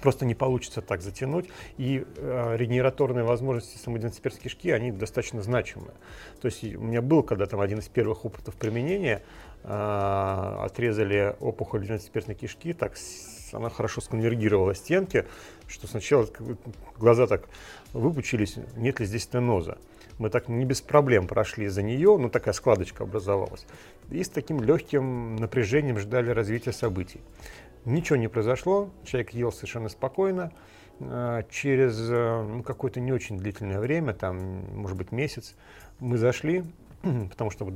просто 0.04 0.26
не 0.26 0.36
получится 0.36 0.82
так 0.82 1.02
затянуть. 1.02 1.50
И 1.78 2.06
э, 2.18 2.56
регенераторные 2.58 3.24
возможности 3.24 3.78
самой 3.78 4.00
12 4.00 4.40
кишки, 4.40 4.70
они 4.70 4.92
достаточно 4.92 5.42
значимые. 5.42 5.94
То 6.42 6.48
есть 6.48 6.64
у 6.64 6.82
меня 6.82 7.02
был 7.02 7.24
когда 7.24 7.46
там 7.46 7.62
один 7.62 7.80
из 7.80 7.88
первых 7.88 8.26
опытов 8.26 8.56
применения, 8.56 9.24
э, 9.64 9.68
отрезали 10.62 11.36
опухоль 11.40 11.82
12 11.82 12.38
кишки, 12.38 12.74
так 12.74 12.96
она 13.54 13.70
хорошо 13.70 14.02
сконвергировала 14.02 14.76
стенки, 14.76 15.26
что 15.74 15.88
сначала 15.88 16.28
глаза 16.98 17.26
так 17.26 17.50
выпучились, 17.94 18.58
нет 18.76 19.00
ли 19.00 19.06
здесь 19.06 19.24
стеноза. 19.24 19.78
Мы 20.20 20.30
так 20.30 20.48
не 20.48 20.64
без 20.66 20.82
проблем 20.82 21.28
прошли 21.28 21.68
за 21.68 21.82
нее, 21.82 22.16
но 22.18 22.30
такая 22.30 22.54
складочка 22.54 23.04
образовалась. 23.04 23.66
И 24.12 24.24
с 24.24 24.30
таким 24.30 24.62
легким 24.62 25.36
напряжением 25.38 25.98
ждали 25.98 26.30
развития 26.30 26.72
событий. 26.72 27.22
Ничего 27.86 28.18
не 28.18 28.28
произошло, 28.28 28.92
человек 29.04 29.32
ел 29.32 29.52
совершенно 29.52 29.90
спокойно. 29.90 30.52
А, 31.00 31.42
через 31.50 32.00
э, 32.08 32.44
ну, 32.44 32.62
какое-то 32.62 33.00
не 33.00 33.12
очень 33.12 33.40
длительное 33.40 33.80
время, 33.80 34.14
там, 34.14 34.38
может 34.76 34.96
быть, 34.96 35.12
месяц, 35.12 35.56
мы 36.00 36.18
зашли, 36.18 36.64
потому 37.02 37.50
что 37.50 37.74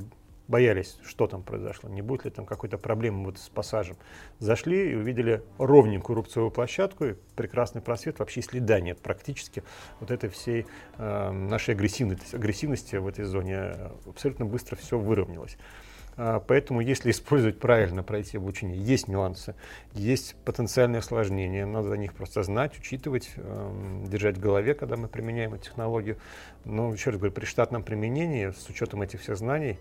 боялись, 0.47 0.97
что 1.03 1.27
там 1.27 1.43
произошло, 1.43 1.89
не 1.89 2.01
будет 2.01 2.25
ли 2.25 2.31
там 2.31 2.45
какой-то 2.45 2.77
проблемы 2.77 3.25
вот 3.25 3.37
с 3.37 3.49
пассажем. 3.49 3.97
Зашли 4.39 4.91
и 4.91 4.95
увидели 4.95 5.43
ровненькую 5.57 6.15
рубцовую 6.15 6.51
площадку, 6.51 7.05
и 7.05 7.15
прекрасный 7.35 7.81
просвет, 7.81 8.19
вообще 8.19 8.41
следа 8.41 8.79
нет 8.79 8.99
практически 8.99 9.63
вот 9.99 10.11
этой 10.11 10.29
всей 10.29 10.65
э, 10.97 11.31
нашей 11.31 11.73
агрессивности, 11.73 12.35
агрессивности 12.35 12.95
в 12.95 13.07
этой 13.07 13.25
зоне. 13.25 13.73
Абсолютно 14.05 14.45
быстро 14.45 14.75
все 14.75 14.97
выровнялось. 14.97 15.57
А, 16.19 16.39
поэтому, 16.39 16.81
если 16.81 17.11
использовать 17.11 17.59
правильно, 17.59 18.01
пройти 18.01 18.37
обучение, 18.37 18.81
есть 18.81 19.07
нюансы, 19.07 19.53
есть 19.93 20.35
потенциальные 20.45 20.99
осложнения, 20.99 21.65
надо 21.67 21.93
о 21.93 21.97
них 21.97 22.13
просто 22.13 22.41
знать, 22.41 22.77
учитывать, 22.77 23.29
эм, 23.35 24.07
держать 24.07 24.37
в 24.37 24.39
голове, 24.39 24.73
когда 24.73 24.97
мы 24.97 25.07
применяем 25.07 25.53
эту 25.53 25.65
технологию. 25.65 26.17
Но, 26.65 26.91
еще 26.91 27.11
раз 27.11 27.19
говорю, 27.19 27.33
при 27.33 27.45
штатном 27.45 27.83
применении, 27.83 28.49
с 28.49 28.67
учетом 28.67 29.03
этих 29.03 29.21
всех 29.21 29.37
знаний, 29.37 29.77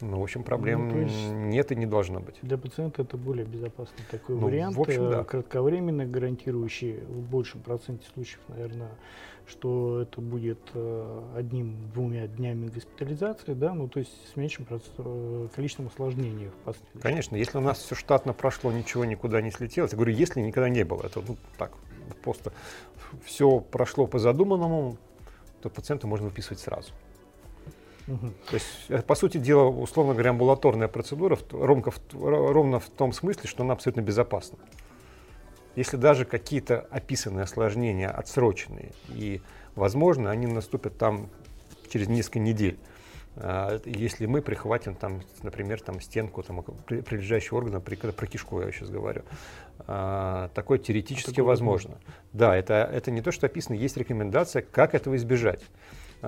ну, 0.00 0.20
в 0.20 0.22
общем, 0.22 0.42
проблем 0.42 0.88
ну, 0.88 1.48
нет 1.48 1.72
и 1.72 1.76
не 1.76 1.86
должно 1.86 2.20
быть. 2.20 2.36
Для 2.42 2.58
пациента 2.58 3.02
это 3.02 3.16
более 3.16 3.46
безопасный 3.46 4.04
такой 4.10 4.36
ну, 4.36 4.46
вариант, 4.46 4.76
в 4.76 4.80
общем, 4.80 5.10
да. 5.10 5.20
Э, 5.20 5.24
кратковременный, 5.24 6.06
гарантирующий 6.06 6.98
в 7.00 7.22
большем 7.30 7.60
проценте 7.60 8.06
случаев, 8.12 8.40
наверное, 8.48 8.90
что 9.46 10.02
это 10.02 10.20
будет 10.20 10.58
э, 10.74 11.22
одним-двумя 11.36 12.26
днями 12.26 12.68
госпитализации, 12.68 13.54
да, 13.54 13.74
ну 13.74 13.88
то 13.88 14.00
есть 14.00 14.12
с 14.32 14.36
меньшим 14.36 14.66
э, 14.68 15.48
количеством 15.54 15.86
осложнений 15.86 16.48
впоследствии. 16.60 17.00
Конечно, 17.00 17.36
если 17.36 17.56
у 17.58 17.62
нас 17.62 17.78
все 17.78 17.94
штатно 17.94 18.32
прошло, 18.32 18.72
ничего 18.72 19.04
никуда 19.04 19.40
не 19.40 19.50
слетело, 19.50 19.88
я 19.90 19.96
говорю, 19.96 20.12
если 20.12 20.40
никогда 20.40 20.68
не 20.68 20.84
было, 20.84 21.04
это 21.04 21.22
ну, 21.26 21.36
так, 21.56 21.72
просто 22.22 22.52
все 23.24 23.60
прошло 23.60 24.06
по 24.06 24.18
задуманному, 24.18 24.98
то 25.62 25.70
пациента 25.70 26.06
можно 26.06 26.26
выписывать 26.26 26.60
сразу. 26.60 26.92
Угу. 28.08 28.26
То 28.50 28.54
есть, 28.54 28.66
э, 28.88 29.02
по 29.02 29.14
сути 29.14 29.38
дела, 29.38 29.64
условно 29.64 30.12
говоря, 30.12 30.30
амбулаторная 30.30 30.88
процедура 30.88 31.38
ровно 31.50 31.90
в, 31.90 32.00
ровно 32.12 32.78
в 32.78 32.88
том 32.88 33.12
смысле, 33.12 33.48
что 33.48 33.64
она 33.64 33.72
абсолютно 33.72 34.00
безопасна. 34.00 34.58
Если 35.74 35.96
даже 35.96 36.24
какие-то 36.24 36.86
описанные 36.90 37.42
осложнения 37.44 38.10
отсроченные 38.10 38.92
и 39.08 39.42
возможно, 39.74 40.30
они 40.30 40.46
наступят 40.46 40.96
там 40.96 41.28
через 41.90 42.08
несколько 42.08 42.38
недель. 42.38 42.78
А, 43.36 43.80
если 43.84 44.26
мы 44.26 44.40
прихватим 44.40 44.94
там, 44.94 45.20
например, 45.42 45.80
там 45.82 46.00
стенку 46.00 46.42
там, 46.42 46.62
прилежащего 46.62 47.58
органа, 47.58 47.80
при, 47.80 47.96
про 47.96 48.26
кишку 48.26 48.60
я 48.60 48.72
сейчас 48.72 48.88
говорю, 48.88 49.22
а, 49.86 50.48
такое 50.54 50.78
теоретически 50.78 51.40
возможно. 51.40 51.98
Да, 52.32 52.56
это, 52.56 52.88
это 52.90 53.10
не 53.10 53.20
то, 53.20 53.32
что 53.32 53.46
описано, 53.46 53.74
есть 53.74 53.96
рекомендация, 53.96 54.62
как 54.62 54.94
этого 54.94 55.16
избежать. 55.16 55.62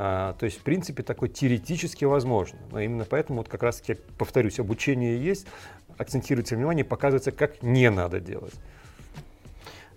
А, 0.01 0.35
то 0.35 0.45
есть, 0.45 0.59
в 0.59 0.63
принципе, 0.63 1.03
такое 1.03 1.29
теоретически 1.29 2.05
возможно. 2.05 2.57
Но 2.71 2.79
именно 2.79 3.05
поэтому, 3.05 3.39
вот 3.39 3.49
как 3.49 3.65
раз-таки, 3.65 4.01
повторюсь, 4.17 4.61
обучение 4.61 5.21
есть, 5.21 5.49
акцентируется 5.97 6.55
внимание, 6.55 6.85
показывается, 6.85 7.33
как 7.33 7.65
не 7.65 7.91
надо 7.91 8.21
делать. 8.21 8.55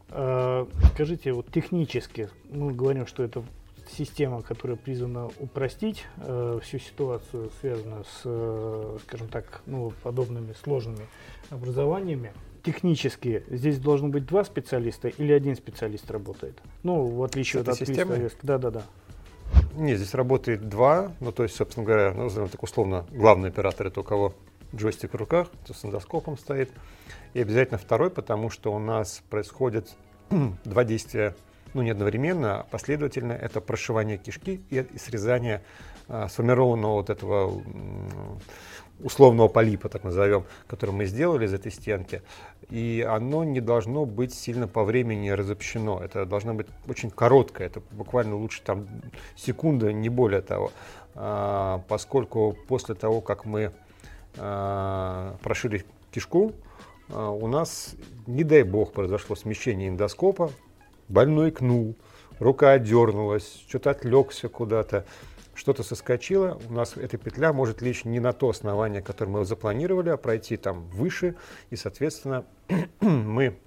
А, 0.10 0.68
скажите, 0.96 1.34
вот 1.34 1.52
технически, 1.52 2.30
мы 2.50 2.74
говорим, 2.74 3.06
что 3.06 3.22
это 3.22 3.44
система, 3.96 4.42
которая 4.42 4.76
призвана 4.76 5.30
упростить 5.38 6.06
э, 6.18 6.60
всю 6.64 6.80
ситуацию, 6.80 7.52
связанную 7.60 8.04
с, 8.06 8.22
э, 8.26 8.98
скажем 9.04 9.28
так, 9.28 9.62
ну, 9.68 9.94
подобными 10.02 10.54
сложными 10.64 11.06
образованиями. 11.52 12.32
Технически 12.64 13.44
здесь 13.50 13.80
должно 13.80 14.08
быть 14.08 14.26
два 14.26 14.44
специалиста 14.44 15.10
или 15.10 15.32
один 15.32 15.56
специалист 15.56 16.10
работает? 16.10 16.60
Ну, 16.84 17.06
в 17.06 17.24
отличие 17.24 17.62
от 17.62 17.76
системы? 17.76 18.32
Да, 18.44 18.58
да, 18.58 18.72
да. 18.72 18.84
Нет, 19.76 19.98
здесь 19.98 20.14
работает 20.14 20.68
два, 20.68 21.14
ну, 21.20 21.32
то 21.32 21.44
есть, 21.44 21.56
собственно 21.56 21.86
говоря, 21.86 22.14
ну, 22.14 22.30
так 22.30 22.62
условно, 22.62 23.06
главный 23.12 23.50
оператор 23.50 23.88
это 23.88 24.02
у 24.02 24.04
кого 24.04 24.34
джойстик 24.76 25.14
в 25.14 25.16
руках, 25.16 25.48
с 25.66 25.86
эндоскопом 25.86 26.38
стоит. 26.38 26.72
И 27.34 27.42
обязательно 27.42 27.78
второй, 27.78 28.10
потому 28.10 28.50
что 28.50 28.74
у 28.74 28.80
нас 28.80 29.22
происходит 29.30 29.96
два 30.66 30.84
действия 30.84 31.36
ну, 31.74 31.82
не 31.82 31.92
одновременно, 31.92 32.62
а 32.62 32.64
последовательно, 32.64 33.34
это 33.34 33.62
прошивание 33.62 34.18
кишки 34.18 34.62
и, 34.70 34.80
и 34.80 34.98
срезание 34.98 35.64
а, 36.08 36.28
сформированного 36.28 36.96
вот 36.96 37.10
этого 37.10 37.64
условного 39.04 39.48
полипа, 39.48 39.90
так 39.90 40.04
назовем, 40.04 40.46
который 40.68 40.92
мы 40.92 41.06
сделали 41.06 41.46
из 41.46 41.54
этой 41.54 41.72
стенки. 41.72 42.22
И 42.70 43.06
оно 43.08 43.44
не 43.44 43.62
должно 43.62 44.06
быть 44.06 44.34
сильно 44.34 44.68
по 44.68 44.84
времени 44.84 45.30
разобщено. 45.30 46.00
Это 46.04 46.26
должно 46.26 46.54
быть 46.54 46.68
очень 46.88 47.10
короткое, 47.10 47.68
это 47.68 47.82
буквально 47.92 48.36
лучше 48.36 48.62
там 48.64 48.88
секунда, 49.36 49.92
не 49.92 50.10
более 50.10 50.42
того. 50.42 50.72
А, 51.16 51.84
поскольку 51.88 52.58
после 52.68 52.96
того, 52.96 53.22
как 53.22 53.46
мы 53.46 53.72
а, 54.38 55.36
прошили 55.42 55.86
кишку, 56.12 56.54
а, 57.10 57.32
у 57.32 57.48
нас, 57.48 57.96
не 58.28 58.44
дай 58.44 58.64
бог, 58.64 58.94
произошло 58.94 59.36
смещение 59.36 59.90
эндоскопа, 59.90 60.52
больной 61.10 61.50
икнул, 61.50 61.96
рука 62.40 62.72
отдернулась, 62.72 63.64
что-то 63.68 63.92
отвлекся 63.92 64.48
куда-то, 64.48 65.06
что-то 65.62 65.84
соскочило, 65.84 66.60
у 66.68 66.74
нас 66.74 66.98
эта 66.98 67.20
петля 67.20 67.54
может 67.54 67.84
лечь 67.84 68.04
не 68.04 68.20
на 68.20 68.34
то 68.34 68.50
основание, 68.50 69.04
которое 69.04 69.30
мы 69.30 69.46
запланировали, 69.46 70.10
а 70.10 70.18
пройти 70.18 70.58
там 70.58 70.88
выше, 70.88 71.36
и, 71.70 71.76
соответственно, 71.76 72.46
мы 73.00 73.60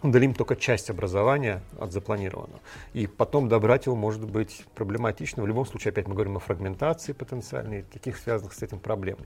удалим 0.00 0.32
только 0.32 0.54
часть 0.54 0.90
образования 0.90 1.60
от 1.80 1.92
запланированного. 1.92 2.60
И 2.92 3.08
потом 3.08 3.48
добрать 3.48 3.86
его 3.86 3.96
может 3.96 4.24
быть 4.24 4.64
проблематично. 4.76 5.42
В 5.42 5.48
любом 5.48 5.66
случае, 5.66 5.90
опять 5.90 6.06
мы 6.06 6.14
говорим 6.14 6.36
о 6.36 6.40
фрагментации 6.40 7.12
потенциальной, 7.12 7.82
таких 7.82 8.16
связанных 8.16 8.52
с 8.52 8.62
этим 8.62 8.78
проблем. 8.78 9.18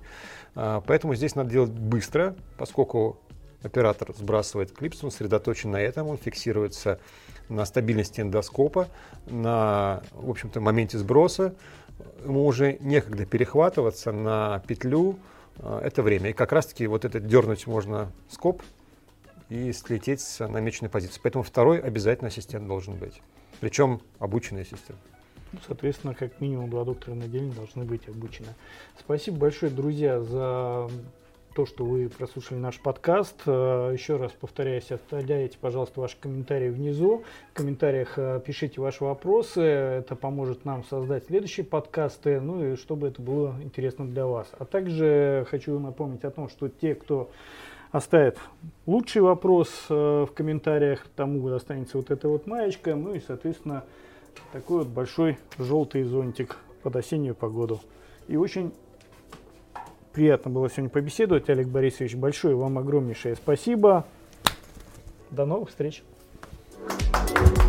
А, 0.54 0.80
поэтому 0.80 1.14
здесь 1.14 1.34
надо 1.34 1.50
делать 1.50 1.72
быстро, 1.72 2.36
поскольку 2.56 3.20
оператор 3.62 4.14
сбрасывает 4.16 4.72
клипс, 4.72 5.04
он 5.04 5.10
сосредоточен 5.10 5.72
на 5.72 5.80
этом, 5.80 6.06
он 6.06 6.16
фиксируется 6.16 7.00
на 7.50 7.66
стабильности 7.66 8.22
эндоскопа, 8.22 8.88
на, 9.26 10.02
в 10.12 10.30
общем-то, 10.30 10.60
моменте 10.60 10.96
сброса. 10.96 11.54
Ему 12.24 12.46
уже 12.46 12.78
некогда 12.80 13.26
перехватываться 13.26 14.12
на 14.12 14.62
петлю, 14.66 15.18
а, 15.58 15.80
это 15.80 16.02
время. 16.02 16.30
И 16.30 16.32
как 16.32 16.52
раз-таки 16.52 16.86
вот 16.86 17.04
это 17.04 17.20
дернуть 17.20 17.66
можно 17.66 18.12
скоп 18.28 18.62
и 19.48 19.72
слететь 19.72 20.20
с 20.20 20.46
намеченной 20.46 20.90
позиции. 20.90 21.20
Поэтому 21.22 21.44
второй 21.44 21.80
обязательно 21.80 22.28
ассистент 22.28 22.66
должен 22.66 22.96
быть. 22.96 23.20
Причем 23.60 24.00
обученный 24.18 24.62
ассистент. 24.62 24.98
Ну, 25.52 25.58
соответственно, 25.66 26.14
как 26.14 26.40
минимум 26.40 26.68
два 26.68 26.84
доктора 26.84 27.14
на 27.14 27.26
день 27.26 27.52
должны 27.52 27.84
быть 27.84 28.06
обучены. 28.08 28.48
Спасибо 28.98 29.38
большое, 29.38 29.72
друзья, 29.72 30.20
за 30.20 30.90
то, 31.58 31.66
что 31.66 31.84
вы 31.84 32.08
прослушали 32.08 32.60
наш 32.60 32.78
подкаст. 32.78 33.42
Э, 33.44 33.90
еще 33.92 34.16
раз 34.16 34.30
повторяюсь, 34.30 34.92
оставляйте, 34.92 35.58
пожалуйста, 35.60 36.00
ваши 36.00 36.16
комментарии 36.16 36.68
внизу. 36.68 37.24
В 37.50 37.56
комментариях 37.56 38.16
э, 38.16 38.40
пишите 38.46 38.80
ваши 38.80 39.02
вопросы. 39.02 39.60
Это 39.60 40.14
поможет 40.14 40.64
нам 40.64 40.84
создать 40.84 41.26
следующие 41.26 41.66
подкасты, 41.66 42.40
ну 42.40 42.64
и 42.64 42.76
чтобы 42.76 43.08
это 43.08 43.20
было 43.20 43.56
интересно 43.60 44.06
для 44.06 44.24
вас. 44.24 44.46
А 44.56 44.66
также 44.66 45.48
хочу 45.50 45.76
напомнить 45.80 46.22
о 46.22 46.30
том, 46.30 46.48
что 46.48 46.68
те, 46.68 46.94
кто 46.94 47.28
оставит 47.90 48.38
лучший 48.86 49.22
вопрос 49.22 49.68
э, 49.90 50.26
в 50.30 50.32
комментариях, 50.32 51.08
тому 51.16 51.48
достанется 51.48 51.96
вот 51.96 52.12
эта 52.12 52.28
вот 52.28 52.46
маечка, 52.46 52.94
ну 52.94 53.14
и, 53.14 53.18
соответственно, 53.18 53.82
такой 54.52 54.84
вот 54.84 54.86
большой 54.86 55.38
желтый 55.58 56.04
зонтик 56.04 56.56
под 56.84 56.94
осеннюю 56.94 57.34
погоду. 57.34 57.80
И 58.28 58.36
очень 58.36 58.72
Приятно 60.12 60.50
было 60.50 60.68
сегодня 60.68 60.90
побеседовать, 60.90 61.48
Олег 61.50 61.68
Борисович. 61.68 62.16
Большое 62.16 62.56
вам 62.56 62.78
огромнейшее 62.78 63.36
спасибо. 63.36 64.04
До 65.30 65.44
новых 65.44 65.68
встреч. 65.68 66.02
thank 67.34 67.58
you 67.58 67.67